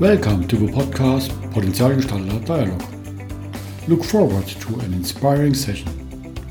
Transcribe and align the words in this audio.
Welcome 0.00 0.48
to 0.48 0.56
the 0.56 0.72
podcast 0.72 1.28
Potenzialgestalter 1.52 2.42
Dialog. 2.46 2.82
Look 3.86 4.02
forward 4.02 4.46
to 4.46 4.80
an 4.80 4.94
inspiring 4.94 5.52
session. 5.52 5.92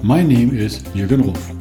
My 0.04 0.22
name 0.22 0.56
is 0.56 0.84
Jürgen 0.94 1.24
Ruf. 1.24 1.59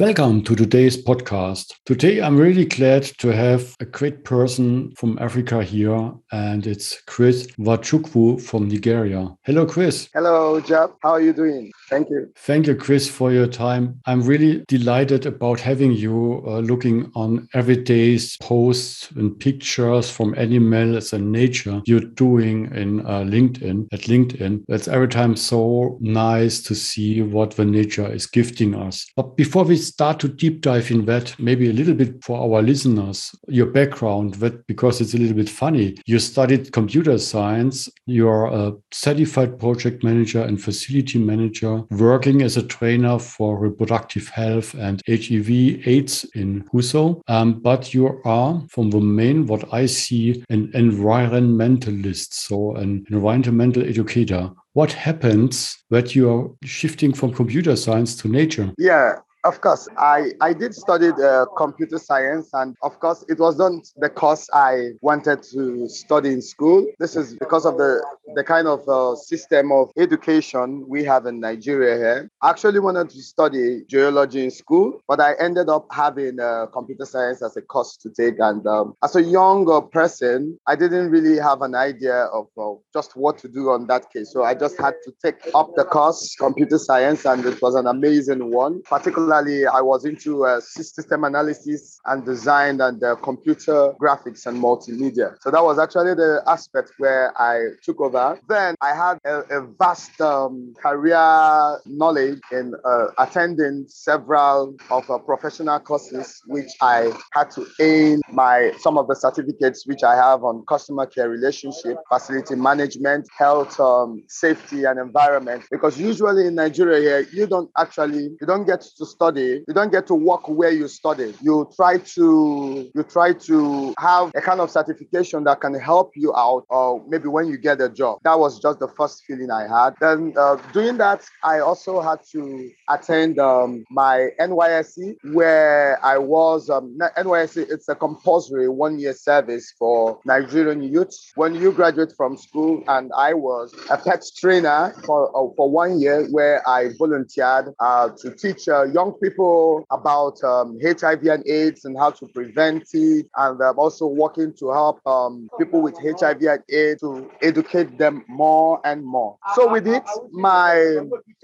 Welcome 0.00 0.44
to 0.44 0.56
today's 0.56 0.96
podcast. 0.96 1.74
Today, 1.84 2.22
I'm 2.22 2.38
really 2.38 2.64
glad 2.64 3.02
to 3.18 3.28
have 3.28 3.76
a 3.80 3.84
great 3.84 4.24
person 4.24 4.92
from 4.96 5.18
Africa 5.20 5.62
here, 5.62 6.14
and 6.32 6.66
it's 6.66 7.02
Chris 7.02 7.46
Nwachukwu 7.58 8.40
from 8.40 8.66
Nigeria. 8.66 9.28
Hello, 9.42 9.66
Chris. 9.66 10.08
Hello, 10.14 10.58
Jeff. 10.62 10.88
How 11.02 11.10
are 11.10 11.20
you 11.20 11.34
doing? 11.34 11.70
Thank 11.90 12.08
you. 12.08 12.32
Thank 12.34 12.66
you, 12.66 12.76
Chris, 12.76 13.10
for 13.10 13.30
your 13.30 13.46
time. 13.46 14.00
I'm 14.06 14.22
really 14.22 14.64
delighted 14.68 15.26
about 15.26 15.60
having 15.60 15.92
you 15.92 16.42
uh, 16.46 16.60
looking 16.60 17.12
on 17.14 17.46
everyday's 17.52 18.38
posts 18.38 19.10
and 19.10 19.38
pictures 19.38 20.10
from 20.10 20.34
animals 20.38 21.12
and 21.12 21.30
nature 21.30 21.82
you're 21.84 22.00
doing 22.00 22.74
in 22.74 23.00
uh, 23.00 23.20
LinkedIn, 23.20 23.88
at 23.92 24.00
LinkedIn. 24.02 24.64
It's 24.68 24.88
every 24.88 25.08
time 25.08 25.36
so 25.36 25.98
nice 26.00 26.62
to 26.62 26.74
see 26.74 27.20
what 27.20 27.50
the 27.50 27.66
nature 27.66 28.10
is 28.10 28.26
gifting 28.26 28.74
us. 28.74 29.06
But 29.14 29.36
before 29.36 29.64
we 29.64 29.89
start 29.92 30.20
to 30.20 30.28
deep 30.28 30.60
dive 30.60 30.90
in 30.90 31.04
that, 31.06 31.34
maybe 31.38 31.68
a 31.68 31.72
little 31.72 31.94
bit 31.94 32.22
for 32.22 32.38
our 32.38 32.62
listeners, 32.62 33.34
your 33.48 33.66
background, 33.66 34.34
that 34.34 34.66
because 34.66 35.00
it's 35.00 35.14
a 35.14 35.18
little 35.18 35.36
bit 35.36 35.48
funny. 35.48 35.96
You 36.06 36.18
studied 36.18 36.72
computer 36.72 37.18
science, 37.18 37.88
you're 38.06 38.46
a 38.46 38.72
certified 38.92 39.58
project 39.58 40.04
manager 40.04 40.42
and 40.42 40.62
facility 40.62 41.18
manager, 41.18 41.82
working 41.90 42.42
as 42.42 42.56
a 42.56 42.62
trainer 42.62 43.18
for 43.18 43.58
reproductive 43.58 44.28
health 44.28 44.74
and 44.74 45.02
HIV 45.08 45.50
AIDS 45.86 46.24
in 46.34 46.64
Huso. 46.72 47.20
Um, 47.28 47.60
but 47.60 47.92
you 47.92 48.20
are, 48.24 48.62
from 48.68 48.90
the 48.90 49.00
main, 49.00 49.46
what 49.46 49.72
I 49.72 49.86
see, 49.86 50.44
an 50.50 50.68
environmentalist, 50.72 52.34
so 52.34 52.76
an 52.76 53.04
environmental 53.10 53.84
educator 53.84 54.50
what 54.72 54.92
happens 54.92 55.76
that 55.90 56.14
you 56.14 56.30
are 56.30 56.48
shifting 56.64 57.12
from 57.12 57.32
computer 57.32 57.74
science 57.74 58.14
to 58.16 58.28
nature? 58.28 58.72
Yeah, 58.78 59.16
of 59.44 59.60
course, 59.60 59.88
I, 59.96 60.32
I 60.40 60.52
did 60.52 60.74
study 60.74 61.08
uh, 61.08 61.46
computer 61.56 61.98
science, 61.98 62.50
and 62.52 62.76
of 62.82 62.98
course, 63.00 63.24
it 63.28 63.38
was 63.38 63.56
not 63.58 63.72
the 63.96 64.08
course 64.08 64.48
I 64.52 64.90
wanted 65.00 65.42
to 65.52 65.88
study 65.88 66.30
in 66.32 66.42
school. 66.42 66.86
This 66.98 67.16
is 67.16 67.34
because 67.34 67.64
of 67.64 67.78
the, 67.78 68.04
the 68.34 68.44
kind 68.44 68.66
of 68.66 68.88
uh, 68.88 69.16
system 69.16 69.72
of 69.72 69.90
education 69.96 70.84
we 70.88 71.04
have 71.04 71.26
in 71.26 71.40
Nigeria 71.40 71.96
here. 71.96 72.30
I 72.42 72.50
actually 72.50 72.80
wanted 72.80 73.10
to 73.10 73.22
study 73.22 73.82
geology 73.88 74.44
in 74.44 74.50
school, 74.50 75.00
but 75.06 75.20
I 75.20 75.34
ended 75.40 75.68
up 75.68 75.86
having 75.92 76.40
uh, 76.40 76.66
computer 76.72 77.04
science 77.04 77.42
as 77.42 77.56
a 77.56 77.62
course 77.62 77.96
to 77.98 78.10
take. 78.10 78.38
And 78.38 78.66
um, 78.66 78.94
as 79.02 79.16
a 79.16 79.22
younger 79.22 79.80
person, 79.80 80.58
I 80.66 80.76
didn't 80.76 81.10
really 81.10 81.38
have 81.38 81.62
an 81.62 81.74
idea 81.74 82.24
of 82.26 82.46
uh, 82.58 82.78
just 82.92 83.16
what 83.16 83.38
to 83.38 83.48
do 83.48 83.70
on 83.70 83.86
that 83.88 84.12
case. 84.12 84.32
So 84.32 84.44
I 84.44 84.54
just 84.54 84.78
had 84.78 84.94
to 85.04 85.12
take 85.24 85.40
up 85.54 85.70
the 85.76 85.84
course, 85.84 86.34
computer 86.36 86.78
science, 86.78 87.24
and 87.24 87.44
it 87.44 87.60
was 87.62 87.74
an 87.74 87.86
amazing 87.86 88.50
one, 88.50 88.82
particularly 88.82 89.20
particularly 89.20 89.66
I 89.66 89.80
was 89.80 90.04
into 90.04 90.44
uh, 90.44 90.60
system 90.60 91.24
analysis 91.24 92.00
and 92.06 92.24
design 92.24 92.80
and 92.80 93.02
uh, 93.02 93.16
computer 93.16 93.92
graphics 94.00 94.46
and 94.46 94.62
multimedia. 94.62 95.36
So 95.40 95.50
that 95.50 95.62
was 95.62 95.78
actually 95.78 96.14
the 96.14 96.42
aspect 96.46 96.92
where 96.98 97.32
I 97.40 97.74
took 97.82 98.00
over. 98.00 98.18
Then 98.48 98.74
I 98.80 98.94
had 98.94 99.18
a, 99.24 99.58
a 99.58 99.66
vast 99.78 100.20
um, 100.20 100.74
career 100.82 101.78
knowledge 101.86 102.40
in 102.52 102.74
uh, 102.84 103.06
attending 103.18 103.86
several 103.88 104.76
of 104.90 105.08
uh, 105.10 105.18
professional 105.18 105.78
courses, 105.80 106.42
which 106.46 106.70
I 106.80 107.12
had 107.32 107.50
to 107.52 107.66
aim 107.80 108.20
my 108.32 108.72
some 108.78 108.98
of 108.98 109.08
the 109.08 109.14
certificates 109.14 109.86
which 109.86 110.02
I 110.02 110.14
have 110.16 110.44
on 110.44 110.64
customer 110.68 111.06
care 111.06 111.28
relationship, 111.28 111.96
facility 112.08 112.54
management, 112.54 113.28
health, 113.36 113.78
um, 113.80 114.22
safety, 114.28 114.84
and 114.84 114.98
environment. 114.98 115.64
Because 115.70 115.98
usually 115.98 116.46
in 116.46 116.54
Nigeria 116.54 117.00
here, 117.00 117.28
you 117.32 117.46
don't 117.46 117.70
actually 117.78 118.36
you 118.40 118.46
don't 118.46 118.66
get 118.66 118.80
to 118.98 119.06
study, 119.06 119.62
you 119.66 119.74
don't 119.74 119.92
get 119.92 120.06
to 120.08 120.14
work 120.14 120.48
where 120.48 120.70
you 120.70 120.88
study. 120.88 121.34
You 121.40 121.70
try 121.74 121.98
to 121.98 122.90
you 122.94 123.02
try 123.04 123.32
to 123.32 123.94
have 123.98 124.32
a 124.34 124.40
kind 124.40 124.60
of 124.60 124.70
certification 124.70 125.44
that 125.44 125.60
can 125.60 125.74
help 125.74 126.12
you 126.16 126.34
out, 126.34 126.64
or 126.68 127.02
maybe 127.08 127.28
when 127.28 127.46
you 127.48 127.58
get 127.58 127.80
a 127.80 127.88
job. 127.88 128.09
That 128.24 128.38
was 128.38 128.60
just 128.60 128.78
the 128.78 128.88
first 128.88 129.24
feeling 129.26 129.50
I 129.50 129.66
had. 129.66 129.94
Then 130.00 130.34
uh, 130.36 130.56
doing 130.72 130.96
that, 130.98 131.22
I 131.42 131.60
also 131.60 132.00
had 132.00 132.20
to 132.32 132.70
attend 132.88 133.38
um, 133.38 133.84
my 133.90 134.28
NYSC, 134.40 135.16
where 135.32 136.04
I 136.04 136.18
was 136.18 136.70
um, 136.70 136.98
NYSC. 137.16 137.70
It's 137.70 137.88
a 137.88 137.94
compulsory 137.94 138.68
one-year 138.68 139.14
service 139.14 139.74
for 139.78 140.20
Nigerian 140.24 140.82
youth. 140.82 141.14
When 141.34 141.54
you 141.54 141.72
graduate 141.72 142.12
from 142.16 142.36
school, 142.36 142.82
and 142.88 143.10
I 143.16 143.34
was 143.34 143.74
a 143.90 143.96
pet 143.96 144.24
trainer 144.38 144.94
for 145.04 145.28
uh, 145.36 145.52
for 145.56 145.70
one 145.70 146.00
year, 146.00 146.26
where 146.30 146.66
I 146.68 146.90
volunteered 146.98 147.74
uh, 147.80 148.10
to 148.18 148.30
teach 148.34 148.68
uh, 148.68 148.84
young 148.84 149.10
young 149.10 149.18
people 149.20 149.84
about 149.90 150.42
um, 150.44 150.78
HIV 150.82 151.24
and 151.24 151.46
AIDS 151.46 151.84
and 151.84 151.96
how 151.98 152.10
to 152.10 152.26
prevent 152.28 152.84
it, 152.92 153.26
and 153.36 153.60
um, 153.60 153.78
also 153.78 154.06
working 154.06 154.52
to 154.58 154.70
help 154.70 155.04
um, 155.06 155.48
people 155.58 155.80
with 155.82 155.96
HIV 155.98 156.42
and 156.42 156.62
AIDS 156.68 157.00
to 157.00 157.30
educate 157.42 157.89
them 157.98 158.24
more 158.28 158.80
and 158.84 159.04
more. 159.04 159.38
So 159.54 159.70
with 159.70 159.86
it, 159.86 160.02
my 160.32 161.00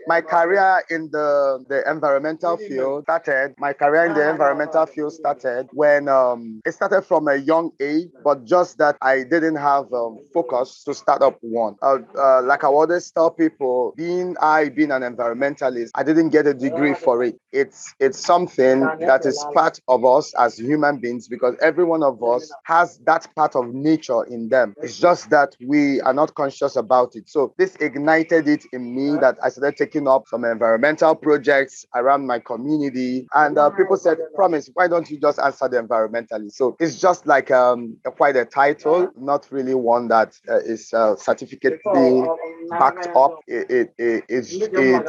my 0.06 0.20
career 0.20 0.82
in 0.90 1.10
the, 1.10 1.64
the 1.68 1.88
environmental 1.90 2.56
field 2.56 3.04
started. 3.04 3.54
My 3.58 3.72
career 3.72 4.06
in 4.06 4.14
the 4.14 4.28
environmental 4.28 4.86
field 4.86 5.12
started 5.12 5.68
when 5.72 6.08
um, 6.08 6.60
it 6.64 6.72
started 6.72 7.02
from 7.02 7.28
a 7.28 7.36
young 7.36 7.70
age, 7.80 8.08
but 8.22 8.44
just 8.44 8.78
that 8.78 8.96
I 9.02 9.24
didn't 9.24 9.56
have 9.56 9.92
um, 9.92 10.18
focus 10.32 10.84
to 10.84 10.94
start 10.94 11.22
up 11.22 11.38
one. 11.40 11.76
Uh, 11.82 11.98
uh, 12.16 12.42
like 12.42 12.64
I 12.64 12.68
always 12.68 13.10
tell 13.10 13.30
people, 13.30 13.94
being 13.96 14.36
I 14.40 14.68
being 14.68 14.92
an 14.92 15.02
environmentalist, 15.02 15.90
I 15.94 16.02
didn't 16.04 16.30
get 16.30 16.46
a 16.46 16.54
degree 16.54 16.94
for 16.94 17.22
it 17.24 17.36
it's 17.52 17.94
it's 18.00 18.18
something 18.18 18.92
that 19.06 19.24
is 19.24 19.44
part 19.54 19.80
of 19.88 20.04
us 20.04 20.32
as 20.38 20.58
human 20.58 20.98
beings 20.98 21.28
because 21.28 21.56
every 21.62 21.84
one 21.84 22.02
of 22.02 22.22
us 22.22 22.50
has 22.64 22.98
that 23.06 23.26
part 23.34 23.56
of 23.56 23.72
nature 23.74 24.24
in 24.24 24.48
them. 24.48 24.74
It's 24.82 24.98
just 24.98 25.30
that 25.30 25.56
we 25.60 26.00
are 26.02 26.14
not 26.14 26.34
conscious 26.36 26.76
about 26.76 27.16
it. 27.16 27.28
So 27.28 27.54
this 27.58 27.76
ignited 27.76 28.48
it 28.48 28.64
in 28.72 28.94
me 28.94 29.18
that 29.20 29.38
I 29.42 29.48
started 29.48 29.76
taking 29.76 30.06
up 30.06 30.28
some 30.28 30.44
environmental 30.44 31.14
projects 31.14 31.84
around 31.94 32.26
my 32.26 32.38
community, 32.38 33.26
and 33.34 33.58
uh, 33.58 33.70
people 33.70 33.96
said, 33.96 34.18
"Promise, 34.34 34.70
why 34.74 34.88
don't 34.88 35.10
you 35.10 35.18
just 35.18 35.38
answer 35.38 35.68
the 35.68 35.82
environmentally?" 35.82 36.52
So 36.52 36.76
it's 36.78 37.00
just 37.00 37.26
like 37.26 37.50
um, 37.50 37.96
quite 38.16 38.36
a 38.36 38.44
title, 38.44 39.10
not 39.16 39.46
really 39.50 39.74
one 39.74 40.08
that 40.08 40.38
uh, 40.48 40.58
is 40.58 40.92
uh, 40.92 41.16
certificate 41.16 41.80
being 41.92 42.26
backed 42.70 43.08
up. 43.16 43.40
It 43.46 43.66
it, 43.70 43.94
it, 43.98 44.24
it, 44.28 44.70
it 44.72 45.06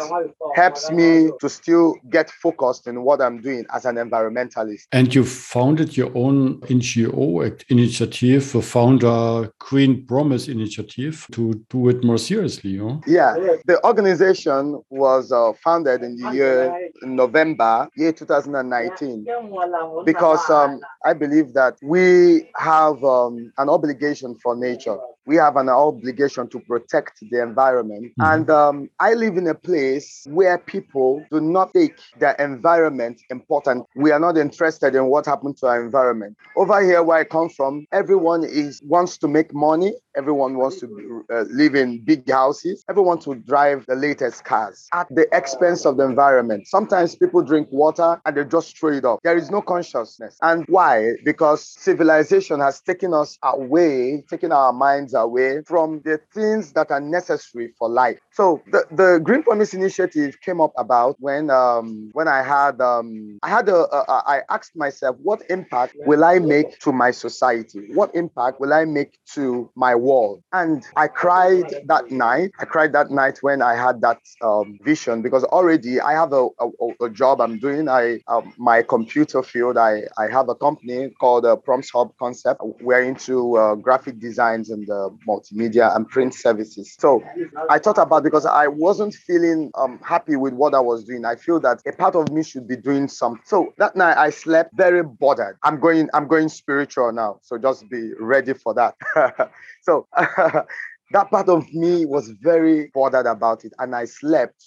helps 0.56 0.90
me 0.92 1.30
to 1.40 1.50
still 1.50 1.96
get 2.10 2.30
focused 2.30 2.88
in 2.88 3.04
what 3.04 3.22
I'm 3.22 3.42
doing 3.42 3.66
as 3.74 3.86
an 3.86 3.96
environmentalist. 3.96 4.88
And 4.92 5.14
you 5.14 5.24
founded 5.24 5.98
your 5.98 6.12
own 6.16 6.60
NGO 6.62 7.62
initiative, 7.70 8.52
the 8.52 8.62
founder 8.62 9.52
Green 9.60 10.06
Promise 10.06 10.48
Initiative, 10.48 11.17
to 11.32 11.54
do 11.70 11.90
it 11.90 12.04
more 12.04 12.18
seriously. 12.18 12.72
Yeah, 13.06 13.36
the 13.66 13.80
organization 13.84 14.82
was 14.90 15.32
uh, 15.32 15.54
founded 15.64 16.04
in 16.04 16.18
the 16.18 16.32
year 16.32 16.90
in 17.02 17.16
November, 17.16 17.90
year 17.96 18.12
2019, 18.12 19.26
because 20.06 20.50
um, 20.50 20.80
I 21.06 21.14
believe 21.14 21.54
that 21.54 21.78
we 21.82 22.50
have 22.56 23.04
um, 23.04 23.52
an 23.58 23.70
obligation 23.70 24.36
for 24.36 24.56
nature 24.56 24.98
we 25.28 25.36
have 25.36 25.58
an 25.58 25.70
obligation 25.70 26.48
to 26.50 26.60
protect 26.62 27.20
the 27.30 27.42
environment. 27.42 28.06
Mm-hmm. 28.06 28.34
And 28.34 28.50
um, 28.50 28.90
I 29.00 29.14
live 29.14 29.38
in 29.38 29.48
a 29.48 29.54
place 29.54 30.26
where 30.30 30.58
people 30.58 31.24
do 31.30 31.42
not 31.42 31.74
take 31.74 31.96
their 32.18 32.34
environment 32.34 33.22
important. 33.30 33.86
We 33.96 34.12
are 34.12 34.20
not 34.20 34.38
interested 34.38 34.96
in 34.96 35.08
what 35.08 35.26
happened 35.26 35.58
to 35.58 35.68
our 35.68 35.84
environment. 35.84 36.38
Over 36.56 36.84
here, 36.84 37.04
where 37.04 37.20
I 37.20 37.24
come 37.26 37.50
from, 37.50 37.86
everyone 37.92 38.44
is 38.44 38.82
wants 38.84 39.18
to 39.20 39.28
make 39.28 39.54
money. 39.54 39.94
Everyone 40.16 40.58
wants 40.58 40.80
to 40.80 41.26
uh, 41.32 41.44
live 41.50 41.76
in 41.76 42.04
big 42.04 42.28
houses. 42.30 42.84
Everyone 42.90 43.20
to 43.20 43.36
drive 43.36 43.86
the 43.88 43.96
latest 43.96 44.46
cars 44.46 44.88
at 44.94 45.08
the 45.14 45.28
expense 45.32 45.86
of 45.86 45.98
the 45.98 46.04
environment. 46.06 46.68
Sometimes 46.68 47.16
people 47.16 47.44
drink 47.44 47.68
water 47.72 48.20
and 48.26 48.36
they 48.36 48.46
just 48.46 48.80
throw 48.80 48.94
it 48.94 49.06
off. 49.06 49.20
There 49.24 49.38
is 49.38 49.52
no 49.52 49.62
consciousness. 49.62 50.38
And 50.42 50.66
why? 50.70 51.12
Because 51.24 51.68
civilization 51.80 52.60
has 52.62 52.82
taken 52.82 53.14
us 53.14 53.38
away, 53.44 54.24
taken 54.30 54.52
our 54.52 54.74
minds 54.74 55.14
away 55.18 55.62
from 55.66 56.02
the 56.06 56.20
things 56.34 56.74
that 56.74 56.92
are 56.92 57.02
necessary 57.02 57.74
for 57.78 57.90
life. 57.90 58.20
So 58.32 58.62
the, 58.72 58.86
the 58.92 59.20
Green 59.24 59.44
Promise 59.44 59.74
initiative 59.74 60.40
came 60.42 60.62
up 60.62 60.74
about 60.78 61.16
when 61.20 61.50
um, 61.50 62.10
when 62.14 62.28
I 62.28 62.42
had 62.44 62.80
um, 62.82 63.40
I 63.44 63.50
had 63.50 63.70
a, 63.70 63.78
a 63.96 64.24
I 64.28 64.42
asked 64.50 64.76
myself 64.76 65.18
what 65.22 65.42
impact 65.50 65.96
will 66.06 66.24
I 66.24 66.40
make 66.40 66.80
to 66.80 66.92
my 66.92 67.12
society? 67.12 67.90
What 67.94 68.14
impact 68.16 68.60
will 68.60 68.74
I 68.74 68.86
make 68.86 69.20
to 69.34 69.70
my 69.76 69.96
world? 69.96 70.42
And 70.54 70.84
I 70.96 71.08
cried 71.08 71.74
that 71.86 72.12
night. 72.12 72.52
I 72.60 72.66
cried 72.66 72.94
that 72.94 73.12
night 73.12 73.40
when 73.42 73.62
I 73.62 73.76
had 73.76 74.02
that 74.02 74.20
um, 74.42 74.78
vision 74.84 75.22
because 75.22 75.44
already 75.46 76.00
I 76.00 76.14
have 76.14 76.34
a, 76.34 76.48
a, 76.60 77.06
a 77.06 77.10
job 77.10 77.42
I'm 77.42 77.60
doing. 77.60 77.90
I 77.90 78.20
um, 78.28 78.54
my 78.58 78.82
computer 78.84 79.44
field. 79.44 79.78
I 79.78 80.04
I 80.18 80.28
have 80.32 80.50
a 80.50 80.56
company 80.56 81.10
called 81.20 81.46
uh, 81.46 81.56
Prompts 81.56 81.92
Hub 81.92 82.12
Concept. 82.20 82.62
We're 82.82 83.04
into 83.04 83.58
uh, 83.58 83.76
graphic 83.76 84.20
designs 84.20 84.70
and 84.70 84.90
uh, 84.90 85.07
multimedia 85.28 85.96
and 85.96 86.08
print 86.08 86.34
services. 86.34 86.96
So 87.00 87.24
I 87.70 87.80
thought 87.80 87.98
about 87.98 88.24
because 88.24 88.46
I 88.46 88.68
wasn't 88.68 89.14
feeling 89.14 89.72
um, 89.76 90.00
happy 90.04 90.36
with 90.36 90.54
what 90.54 90.74
I 90.74 90.80
was 90.80 91.04
doing. 91.04 91.26
I 91.26 91.36
feel 91.36 91.60
that 91.62 91.82
a 91.88 91.92
part 91.92 92.16
of 92.16 92.32
me 92.32 92.44
should 92.44 92.68
be 92.68 92.76
doing 92.76 93.08
something. 93.08 93.42
So 93.46 93.74
that 93.78 93.96
night 93.96 94.18
I 94.18 94.30
slept 94.30 94.72
very 94.76 95.04
bothered. 95.04 95.58
I'm 95.64 95.80
going 95.80 96.10
I'm 96.14 96.28
going 96.28 96.50
spiritual 96.50 97.12
now. 97.12 97.40
So 97.42 97.58
just 97.58 97.90
be 97.90 98.12
ready 98.20 98.54
for 98.54 98.74
that. 98.74 98.96
so 99.82 100.08
that 100.16 101.30
part 101.32 101.50
of 101.50 101.72
me 101.74 102.06
was 102.06 102.30
very 102.42 102.92
bothered 102.94 103.26
about 103.26 103.64
it 103.64 103.74
and 103.80 103.96
I 103.96 104.06
slept 104.06 104.66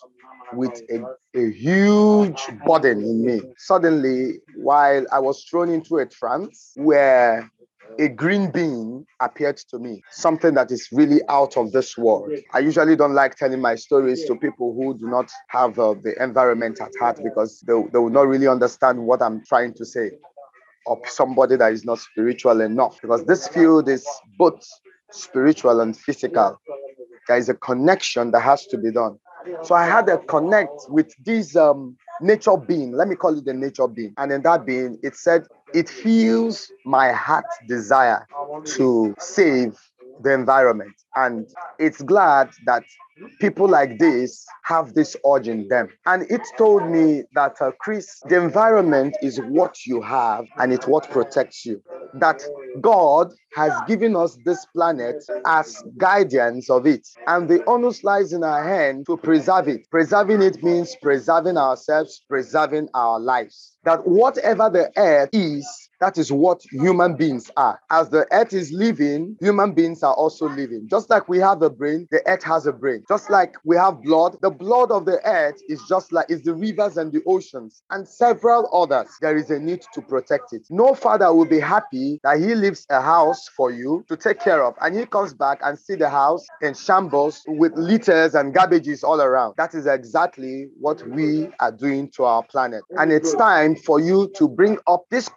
with 0.53 0.83
a, 0.91 1.39
a 1.39 1.51
huge 1.53 2.49
burden 2.67 3.03
in 3.03 3.25
me. 3.25 3.41
Suddenly, 3.57 4.39
while 4.57 5.05
I 5.13 5.19
was 5.19 5.45
thrown 5.45 5.71
into 5.71 5.99
a 5.99 6.07
trance 6.07 6.73
where 6.77 7.51
a 7.99 8.09
green 8.09 8.51
bean 8.51 9.05
appeared 9.21 9.57
to 9.57 9.79
me, 9.79 10.03
something 10.11 10.55
that 10.55 10.71
is 10.71 10.89
really 10.93 11.21
out 11.29 11.57
of 11.57 11.73
this 11.73 11.97
world. 11.99 12.31
I 12.53 12.61
usually 12.61 12.97
don't 12.97 13.15
like 13.15 13.37
telling 13.37 13.61
my 13.61 13.75
stories 13.75 14.25
to 14.27 14.37
people 14.37 14.75
who 14.75 14.99
do 14.99 15.09
not 15.09 15.31
have 15.49 15.79
uh, 15.79 15.95
the 16.03 16.15
environment 16.23 16.81
at 16.81 16.93
heart 16.99 17.21
because 17.23 17.61
they, 17.67 17.73
they 17.93 17.99
will 17.99 18.11
not 18.11 18.29
really 18.29 18.49
understand 18.49 18.99
what 18.99 19.23
I'm 19.23 19.43
trying 19.47 19.75
to 19.75 19.85
say, 19.85 20.13
or 20.87 21.01
somebody 21.07 21.57
that 21.57 21.73
is 21.73 21.85
not 21.85 21.99
spiritual 21.99 22.61
enough, 22.61 23.01
because 23.01 23.25
this 23.25 23.49
field 23.49 23.89
is 23.89 24.07
both 24.39 24.67
spiritual 25.11 25.81
and 25.81 25.97
physical. 25.97 26.61
There 27.29 27.37
is 27.37 27.49
a 27.49 27.55
connection 27.55 28.31
that 28.33 28.41
has 28.41 28.67
to 28.67 28.79
be 28.79 28.91
done. 28.91 29.19
So 29.63 29.75
I 29.75 29.87
had 29.87 30.09
a 30.09 30.19
connect 30.19 30.73
with 30.89 31.13
this 31.25 31.57
um, 31.57 31.97
nature 32.21 32.57
being. 32.57 32.93
Let 32.93 33.09
me 33.09 33.17
call 33.17 33.37
it 33.37 33.45
the 33.45 33.55
nature 33.55 33.89
being. 33.89 34.15
And 34.17 34.33
in 34.33 34.43
that 34.43 34.67
being, 34.67 34.99
it 35.03 35.17
said, 35.17 35.47
it 35.75 35.89
feels 35.89 36.71
my 36.85 37.13
heart 37.13 37.45
desire 37.69 38.27
to 38.77 39.15
save 39.19 39.79
the 40.23 40.33
environment. 40.33 40.93
And 41.17 41.47
it's 41.79 42.03
glad 42.03 42.51
that 42.67 42.85
people 43.41 43.69
like 43.69 43.99
this 43.99 44.47
have 44.65 44.95
this 44.95 45.17
urge 45.27 45.49
in 45.49 45.69
them. 45.69 45.89
And 46.07 46.31
it 46.31 46.43
told 46.59 46.89
me 46.89 47.25
that, 47.35 47.61
uh, 47.61 47.73
Chris, 47.81 48.21
the 48.29 48.41
environment 48.41 49.17
is 49.23 49.39
what 49.41 49.87
you 49.87 50.01
have 50.03 50.47
and 50.59 50.73
it's 50.73 50.87
what 50.87 51.09
protects 51.11 51.65
you. 51.65 51.83
That 52.15 52.43
God 52.81 53.33
has 53.55 53.73
given 53.87 54.17
us 54.17 54.39
this 54.45 54.65
planet 54.67 55.25
as 55.47 55.83
guardians 55.97 56.71
of 56.71 56.87
it. 56.87 57.07
And 57.27 57.49
the 57.49 57.65
onus 57.67 58.05
lies 58.05 58.33
in 58.33 58.45
our 58.45 58.63
hand 58.63 59.07
to 59.07 59.17
preserve 59.17 59.69
it. 59.69 59.91
Preserving 59.91 60.43
it 60.43 60.63
means 60.63 60.97
preserving 61.03 61.57
ourselves, 61.57 62.23
preserving 62.29 62.89
our 62.95 63.19
lives. 63.19 63.77
That 63.85 64.07
whatever 64.07 64.71
the 64.71 64.91
earth 64.97 65.31
is, 65.33 65.90
that 66.01 66.19
is 66.19 66.33
what 66.33 66.63
human 66.71 67.15
beings 67.15 67.51
are. 67.57 67.81
As 67.91 68.09
the 68.11 68.27
earth 68.33 68.53
is 68.53 68.73
living, 68.73 69.37
human 69.41 69.73
beings 69.73 70.03
are 70.03 70.15
also 70.15 70.49
living. 70.49 70.89
Just 70.89 71.11
like 71.11 71.29
we 71.29 71.39
have 71.39 71.63
a 71.63 71.71
brain, 71.71 72.09
the 72.11 72.27
earth 72.27 72.43
has 72.45 72.67
a 72.67 72.73
brain. 72.73 73.05
Just 73.09 73.31
like 73.31 73.55
we 73.65 73.77
have 73.77 74.03
blood, 74.03 74.37
the 74.43 74.51
blood 74.51 74.91
of 74.91 75.05
the 75.05 75.21
earth 75.27 75.61
is 75.69 75.83
just 75.89 76.13
like 76.13 76.31
is 76.31 76.43
the 76.43 76.55
rivers 76.55 76.97
and 76.97 77.13
the 77.13 77.23
oceans 77.27 77.83
and 77.91 78.07
several 78.07 78.69
others. 78.73 79.09
There 79.21 79.37
is 79.37 79.51
a 79.51 79.59
need 79.59 79.83
to 79.95 80.01
protect 80.03 80.53
it. 80.53 80.67
No 80.71 80.95
father 80.95 81.33
will 81.33 81.45
be 81.47 81.61
happy 81.61 82.21
that 82.23 82.39
he 82.41 82.55
leaves 82.55 82.87
a 82.91 83.01
house 83.01 83.49
for 83.49 83.71
you 83.71 84.05
to 84.09 84.17
take 84.17 84.41
care 84.41 84.65
of, 84.65 84.75
and 84.81 84.97
he 84.99 85.07
comes 85.07 85.35
back 85.35 85.61
and 85.63 85.79
see 85.79 85.95
the 85.95 86.09
house 86.09 86.47
in 86.63 86.75
shambles 86.75 87.43
with 87.47 87.73
litters 87.77 88.35
and 88.35 88.55
garbages 88.55 89.05
all 89.05 89.21
around. 89.21 89.55
That 89.57 89.75
is 89.75 89.87
exactly 89.87 90.69
what 90.79 91.07
we 91.09 91.49
are 91.61 91.73
doing 91.73 92.11
to 92.13 92.25
our 92.25 92.43
planet. 92.43 92.83
And 92.97 93.13
it's 93.13 93.35
time 93.35 93.77
for 93.77 94.01
you 94.01 94.31
to 94.37 94.49
bring 94.49 94.79
up 94.87 95.05
this 95.11 95.29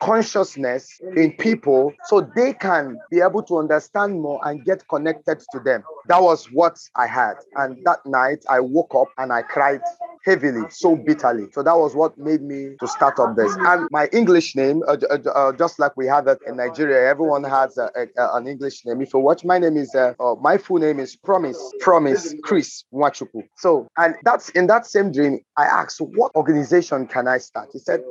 consciousness 0.53 1.01
in 1.15 1.31
people 1.33 1.93
so 2.05 2.21
they 2.35 2.53
can 2.53 2.97
be 3.09 3.21
able 3.21 3.43
to 3.43 3.57
understand 3.57 4.21
more 4.21 4.39
and 4.43 4.65
get 4.65 4.87
connected 4.87 5.39
to 5.51 5.59
them. 5.59 5.83
That 6.07 6.21
was 6.21 6.51
what 6.51 6.77
I 6.95 7.07
had. 7.07 7.35
And 7.55 7.77
that 7.85 8.05
night 8.05 8.43
I 8.49 8.59
woke 8.59 8.93
up 8.95 9.07
and 9.17 9.31
I 9.31 9.41
cried 9.41 9.81
heavily, 10.23 10.61
so 10.69 10.95
bitterly. 10.95 11.47
So 11.51 11.63
that 11.63 11.77
was 11.77 11.95
what 11.95 12.17
made 12.17 12.41
me 12.41 12.75
to 12.79 12.87
start 12.87 13.19
up 13.19 13.35
this. 13.35 13.53
And 13.59 13.87
my 13.91 14.07
English 14.13 14.55
name, 14.55 14.81
uh, 14.87 14.97
uh, 15.09 15.17
uh, 15.29 15.51
just 15.53 15.79
like 15.79 15.95
we 15.97 16.07
have 16.07 16.27
it 16.27 16.39
in 16.47 16.57
Nigeria, 16.57 17.09
everyone 17.09 17.43
has 17.43 17.77
a, 17.77 17.89
a, 17.95 18.37
an 18.37 18.47
English 18.47 18.85
name. 18.85 19.01
If 19.01 19.13
you 19.13 19.19
watch, 19.19 19.43
my 19.43 19.57
name 19.59 19.77
is, 19.77 19.93
uh, 19.93 20.13
uh, 20.19 20.35
my 20.35 20.57
full 20.57 20.77
name 20.77 20.99
is 20.99 21.15
Promise, 21.15 21.59
Promise 21.79 22.35
Chris 22.43 22.83
Nwachukwu. 22.93 23.43
So, 23.57 23.87
and 23.97 24.15
that's 24.23 24.49
in 24.49 24.67
that 24.67 24.85
same 24.85 25.11
dream, 25.11 25.39
I 25.57 25.65
asked, 25.65 25.99
what 25.99 26.33
organization 26.35 27.07
can 27.07 27.27
I 27.27 27.37
start? 27.37 27.69
He 27.73 27.79
said, 27.79 28.01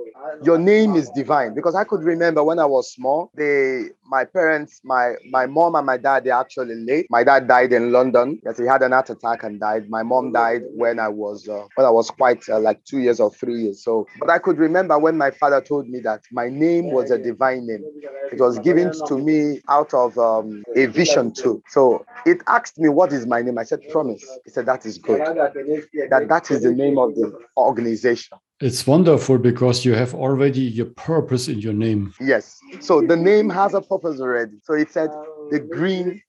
your 0.42 0.58
name 0.58 0.94
is 0.94 1.10
divine. 1.10 1.54
Because 1.54 1.74
I 1.74 1.84
could 1.84 2.02
remember 2.02 2.44
when 2.44 2.58
I 2.58 2.66
was 2.66 2.92
small, 2.92 3.30
they, 3.34 3.86
my 4.12 4.26
parents, 4.26 4.82
my, 4.84 5.14
my 5.30 5.46
mom 5.46 5.74
and 5.74 5.86
my 5.86 5.96
dad, 5.96 6.24
they're 6.24 6.34
actually 6.34 6.74
late. 6.74 7.06
My 7.08 7.24
dad 7.24 7.48
died 7.48 7.72
in 7.72 7.92
London. 7.92 8.38
Yes, 8.44 8.58
he 8.58 8.66
had 8.66 8.82
an 8.82 8.92
heart 8.92 9.08
attack 9.08 9.42
and 9.42 9.58
died. 9.58 9.88
My 9.88 10.02
mom 10.02 10.32
died 10.32 10.64
when 10.74 11.00
I 11.00 11.08
was, 11.08 11.48
uh, 11.48 11.64
when 11.76 11.86
I 11.86 11.90
was 11.90 12.10
quite 12.10 12.46
uh, 12.50 12.60
like 12.60 12.84
two 12.84 12.98
years 12.98 13.20
or 13.20 13.32
three 13.32 13.62
years. 13.62 13.82
So, 13.82 14.06
but 14.20 14.28
I 14.28 14.38
could 14.38 14.58
remember 14.58 14.98
when 14.98 15.16
my 15.16 15.30
father 15.30 15.62
told 15.62 15.88
me 15.88 16.00
that 16.00 16.20
my 16.30 16.50
name 16.50 16.90
was 16.92 17.10
a 17.10 17.16
divine 17.16 17.66
name. 17.66 17.84
It 18.30 18.38
was 18.38 18.58
given 18.58 18.92
to 19.06 19.18
me 19.18 19.62
out 19.70 19.94
of 19.94 20.18
um, 20.18 20.62
a 20.76 20.84
vision 20.86 21.32
too. 21.32 21.62
So 21.70 22.04
it 22.26 22.42
asked 22.48 22.78
me, 22.78 22.90
what 22.90 23.14
is 23.14 23.26
my 23.26 23.40
name? 23.40 23.56
I 23.56 23.64
said, 23.64 23.80
promise. 23.88 24.22
He 24.44 24.50
said, 24.50 24.66
that 24.66 24.84
is 24.84 24.98
good. 24.98 25.20
That 25.20 26.26
that 26.28 26.50
is 26.50 26.62
the 26.62 26.72
name 26.72 26.98
of 26.98 27.14
the 27.14 27.32
organization. 27.56 28.36
It's 28.62 28.86
wonderful 28.86 29.38
because 29.38 29.84
you 29.84 29.92
have 29.94 30.14
already 30.14 30.60
your 30.60 30.86
purpose 30.86 31.48
in 31.48 31.58
your 31.58 31.72
name. 31.72 32.14
Yes. 32.20 32.60
So 32.78 33.00
the 33.00 33.16
name 33.16 33.50
has 33.50 33.74
a 33.74 33.80
purpose 33.80 34.20
already. 34.20 34.52
So 34.62 34.74
it 34.74 34.88
said 34.92 35.10
the 35.50 35.58
Green 35.58 36.22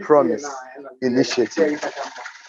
Promise 0.00 0.48
Initiative. 1.02 1.84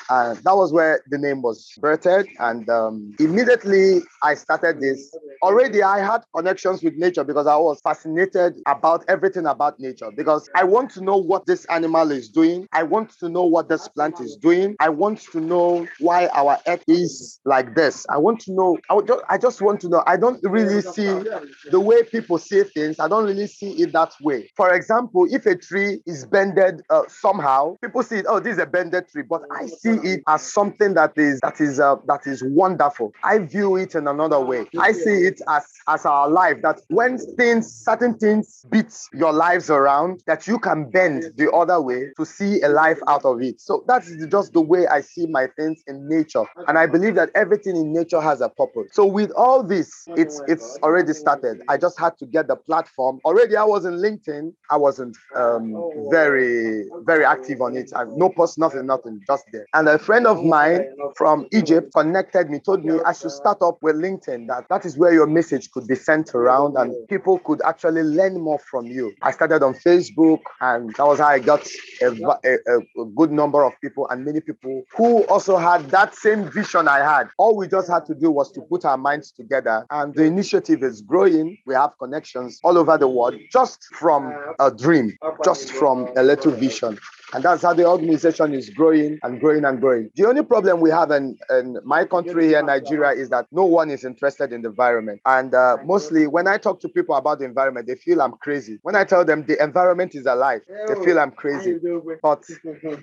And 0.09 0.37
that 0.37 0.55
was 0.55 0.71
where 0.71 1.01
the 1.09 1.17
name 1.17 1.41
was 1.41 1.69
birthed. 1.81 2.29
And 2.39 2.69
um, 2.69 3.13
immediately 3.19 4.03
I 4.23 4.35
started 4.35 4.79
this. 4.79 5.13
Already 5.41 5.83
I 5.83 5.99
had 5.99 6.23
connections 6.35 6.83
with 6.83 6.95
nature 6.95 7.23
because 7.23 7.47
I 7.47 7.56
was 7.56 7.81
fascinated 7.81 8.61
about 8.65 9.06
everything 9.07 9.45
about 9.45 9.80
nature 9.80 10.11
because 10.15 10.49
I 10.56 10.63
want 10.63 10.92
to 10.92 11.01
know 11.01 11.18
what 11.18 11.45
this 11.45 11.65
animal 11.65 12.11
is 12.11 12.30
doing. 12.30 12.68
I 12.71 12.83
want 12.83 13.11
to 13.19 13.30
know 13.30 13.44
what 13.44 13.69
this 13.69 13.87
plant 13.87 14.19
is 14.19 14.35
doing. 14.35 14.75
I 14.80 14.89
want 14.89 15.19
to 15.31 15.39
know 15.39 15.87
why 15.99 16.27
our 16.27 16.57
earth 16.68 16.83
is 16.87 17.39
like 17.45 17.75
this. 17.75 18.06
I 18.09 18.18
want 18.18 18.39
to 18.42 18.54
know, 18.54 18.77
I, 18.89 18.99
just, 19.01 19.23
I 19.30 19.37
just 19.37 19.61
want 19.61 19.81
to 19.81 19.89
know. 19.89 20.04
I 20.07 20.18
don't 20.18 20.39
really 20.44 20.81
see 20.81 21.23
the 21.71 21.80
way 21.80 22.04
people 22.04 22.37
see 22.37 22.63
things. 22.63 22.99
I 22.99 23.07
don't 23.07 23.25
really 23.25 23.47
see 23.47 23.71
it 23.81 23.94
that 23.94 24.13
way. 24.21 24.49
For 24.56 24.73
example, 24.73 25.27
if 25.30 25.45
a 25.45 25.56
tree 25.56 26.01
is 26.06 26.25
bended 26.25 26.81
uh, 26.89 27.04
somehow, 27.07 27.77
people 27.81 28.04
see 28.04 28.18
it, 28.18 28.25
oh, 28.27 28.39
this 28.39 28.54
is 28.54 28.59
a 28.59 28.65
bended 28.65 29.09
tree. 29.09 29.23
But 29.23 29.44
I 29.51 29.68
see 29.68 29.95
it 30.04 30.23
as 30.27 30.42
something 30.42 30.94
that 30.95 31.13
is 31.18 31.39
that 31.42 31.59
is 31.59 31.80
uh, 31.80 31.95
that 32.07 32.25
is 32.25 32.44
wonderful. 32.44 33.13
I 33.23 33.39
view 33.39 33.75
it 33.75 33.95
in 33.95 34.07
another 34.07 34.39
way. 34.39 34.65
I 34.80 34.92
see 34.92 35.24
it 35.25 35.41
as 35.47 35.65
as 35.87 36.05
our 36.05 36.29
life 36.29 36.57
that 36.61 36.81
when 36.89 37.17
things 37.17 37.71
certain 37.71 38.17
things 38.17 38.65
beat 38.69 38.94
your 39.13 39.33
lives 39.33 39.69
around, 39.69 40.21
that 40.27 40.47
you 40.47 40.59
can 40.59 40.89
bend 40.89 41.31
the 41.35 41.51
other 41.51 41.81
way 41.81 42.11
to 42.17 42.25
see 42.25 42.61
a 42.61 42.69
life 42.69 42.99
out 43.07 43.25
of 43.25 43.41
it. 43.41 43.59
So 43.61 43.83
that's 43.87 44.11
just 44.29 44.53
the 44.53 44.61
way 44.61 44.87
I 44.87 45.01
see 45.01 45.25
my 45.27 45.47
things 45.57 45.83
in 45.87 46.07
nature, 46.07 46.44
and 46.67 46.77
I 46.77 46.85
believe 46.87 47.15
that 47.15 47.29
everything 47.35 47.75
in 47.75 47.94
nature 47.94 48.21
has 48.21 48.41
a 48.41 48.49
purpose. 48.49 48.89
So 48.94 49.05
with 49.05 49.31
all 49.31 49.63
this, 49.63 49.91
it's 50.15 50.41
it's 50.47 50.77
already 50.83 51.13
started. 51.13 51.61
I 51.67 51.77
just 51.77 51.99
had 51.99 52.17
to 52.19 52.25
get 52.25 52.47
the 52.47 52.55
platform. 52.55 53.19
Already, 53.25 53.55
I 53.55 53.63
was 53.63 53.85
in 53.85 53.95
LinkedIn. 53.95 54.53
I 54.69 54.77
wasn't 54.77 55.17
um, 55.35 55.91
very 56.09 56.85
very 57.05 57.25
active 57.25 57.61
on 57.61 57.75
it. 57.75 57.91
I, 57.95 58.03
no 58.05 58.29
post, 58.29 58.57
nothing, 58.57 58.85
nothing, 58.85 59.21
just 59.27 59.45
there. 59.51 59.65
And 59.73 59.87
a 59.87 59.97
friend 59.97 60.27
of 60.27 60.44
mine 60.44 60.85
from 61.15 61.47
Egypt 61.51 61.94
connected 61.94 62.49
me, 62.49 62.59
told 62.59 62.85
me 62.85 62.99
I 63.05 63.13
should 63.13 63.31
start 63.31 63.59
up 63.61 63.77
with 63.81 63.95
LinkedIn. 63.95 64.47
That 64.47 64.65
that 64.69 64.85
is 64.85 64.97
where 64.97 65.13
your 65.16 65.28
message 65.28 65.72
could 65.72 65.88
be 65.88 65.95
sent 65.95 66.36
around 66.36 66.76
and 66.78 66.94
people 67.07 67.40
could 67.40 67.62
actually 67.64 68.04
learn 68.04 68.40
more 68.40 68.60
from 68.60 68.86
you. 68.86 69.14
I 69.22 69.31
started 69.31 69.64
on 69.64 69.74
Facebook, 69.74 70.42
and 70.62 70.94
that 70.95 71.06
was 71.06 71.19
how 71.19 71.28
I 71.28 71.40
got 71.40 71.68
a, 72.02 72.07
a, 72.07 73.02
a 73.02 73.06
good 73.16 73.31
number 73.31 73.64
of 73.64 73.74
people 73.81 74.07
and 74.10 74.24
many 74.24 74.42
people 74.42 74.84
who 74.95 75.24
also 75.26 75.57
had 75.57 75.90
that 75.92 76.16
same 76.16 76.52
vision 76.52 76.88
I 76.88 77.00
had. 77.00 77.30
All 77.38 77.56
we 77.56 77.68
just 77.68 77.90
had 77.90 78.06
to 78.07 78.16
do 78.16 78.30
was 78.31 78.52
to 78.54 78.62
put 78.62 78.86
our 78.86 78.98
minds 78.98 79.31
together, 79.31 79.86
and 79.90 80.14
the 80.14 80.24
initiative 80.24 80.84
is 80.84 81.02
growing. 81.02 81.57
We 81.66 81.74
have 81.76 81.92
connections 81.98 82.60
all 82.64 82.78
over 82.78 82.98
the 82.98 83.07
world 83.07 83.36
just 83.52 83.84
from 83.94 84.34
a 84.60 84.72
dream, 84.72 85.18
just 85.44 85.72
from 85.72 86.10
a 86.16 86.24
little 86.24 86.52
vision. 86.52 87.00
And 87.35 87.44
that's 87.44 87.63
how 87.63 87.73
the 87.73 87.85
organization 87.85 88.54
is 88.54 88.69
growing 88.69 89.19
and 89.21 89.42
growing 89.42 89.65
and 89.65 89.81
growing. 89.81 90.09
The 90.15 90.25
only 90.25 90.42
problem 90.42 90.80
we 90.80 90.89
have 90.89 91.11
in, 91.11 91.37
in 91.49 91.77
my 91.83 92.06
country 92.06 92.47
here, 92.47 92.63
Nigeria, 92.63 93.11
is 93.11 93.27
that 93.27 93.45
no 93.51 93.65
one 93.65 93.89
is 93.89 94.06
interested 94.06 94.54
in 94.54 94.61
the 94.61 94.69
environment. 94.69 95.19
And 95.25 95.54
uh, 95.54 95.75
mostly 95.83 96.27
when 96.27 96.47
I 96.47 96.57
talk 96.57 96.80
to 96.80 96.87
people 96.87 97.13
about 97.13 97.39
the 97.39 97.45
environment, 97.45 97.87
they 97.87 97.95
feel 97.95 98.21
I'm 98.21 98.37
crazy. 98.37 98.80
When 98.83 98.95
I 98.95 99.04
tell 99.04 99.25
them 99.25 99.44
the 99.45 99.61
environment 99.61 100.15
is 100.15 100.25
alive, 100.25 100.61
they 100.87 100.95
feel 101.04 101.19
I'm 101.19 101.31
crazy. 101.31 101.75
But 102.23 102.45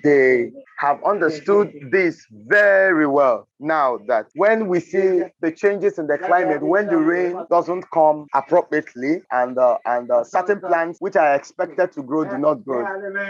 they 0.03 0.51
have 0.79 0.99
understood 1.03 1.71
this 1.91 2.25
very 2.31 3.05
well 3.05 3.47
now 3.63 3.97
that 4.07 4.27
when 4.35 4.67
we 4.67 4.79
see 4.79 5.21
the 5.41 5.51
changes 5.51 5.97
in 5.97 6.07
the 6.07 6.17
climate, 6.17 6.61
when 6.61 6.87
the 6.87 6.97
rain 6.97 7.37
doesn't 7.49 7.85
come 7.93 8.27
appropriately 8.33 9.21
and 9.31 9.57
uh, 9.57 9.77
and 9.85 10.11
uh, 10.11 10.23
certain 10.23 10.59
plants 10.59 10.99
which 10.99 11.15
are 11.15 11.33
expected 11.33 11.91
to 11.93 12.03
grow 12.03 12.25
do 12.25 12.37
not 12.37 12.63
grow, 12.65 12.85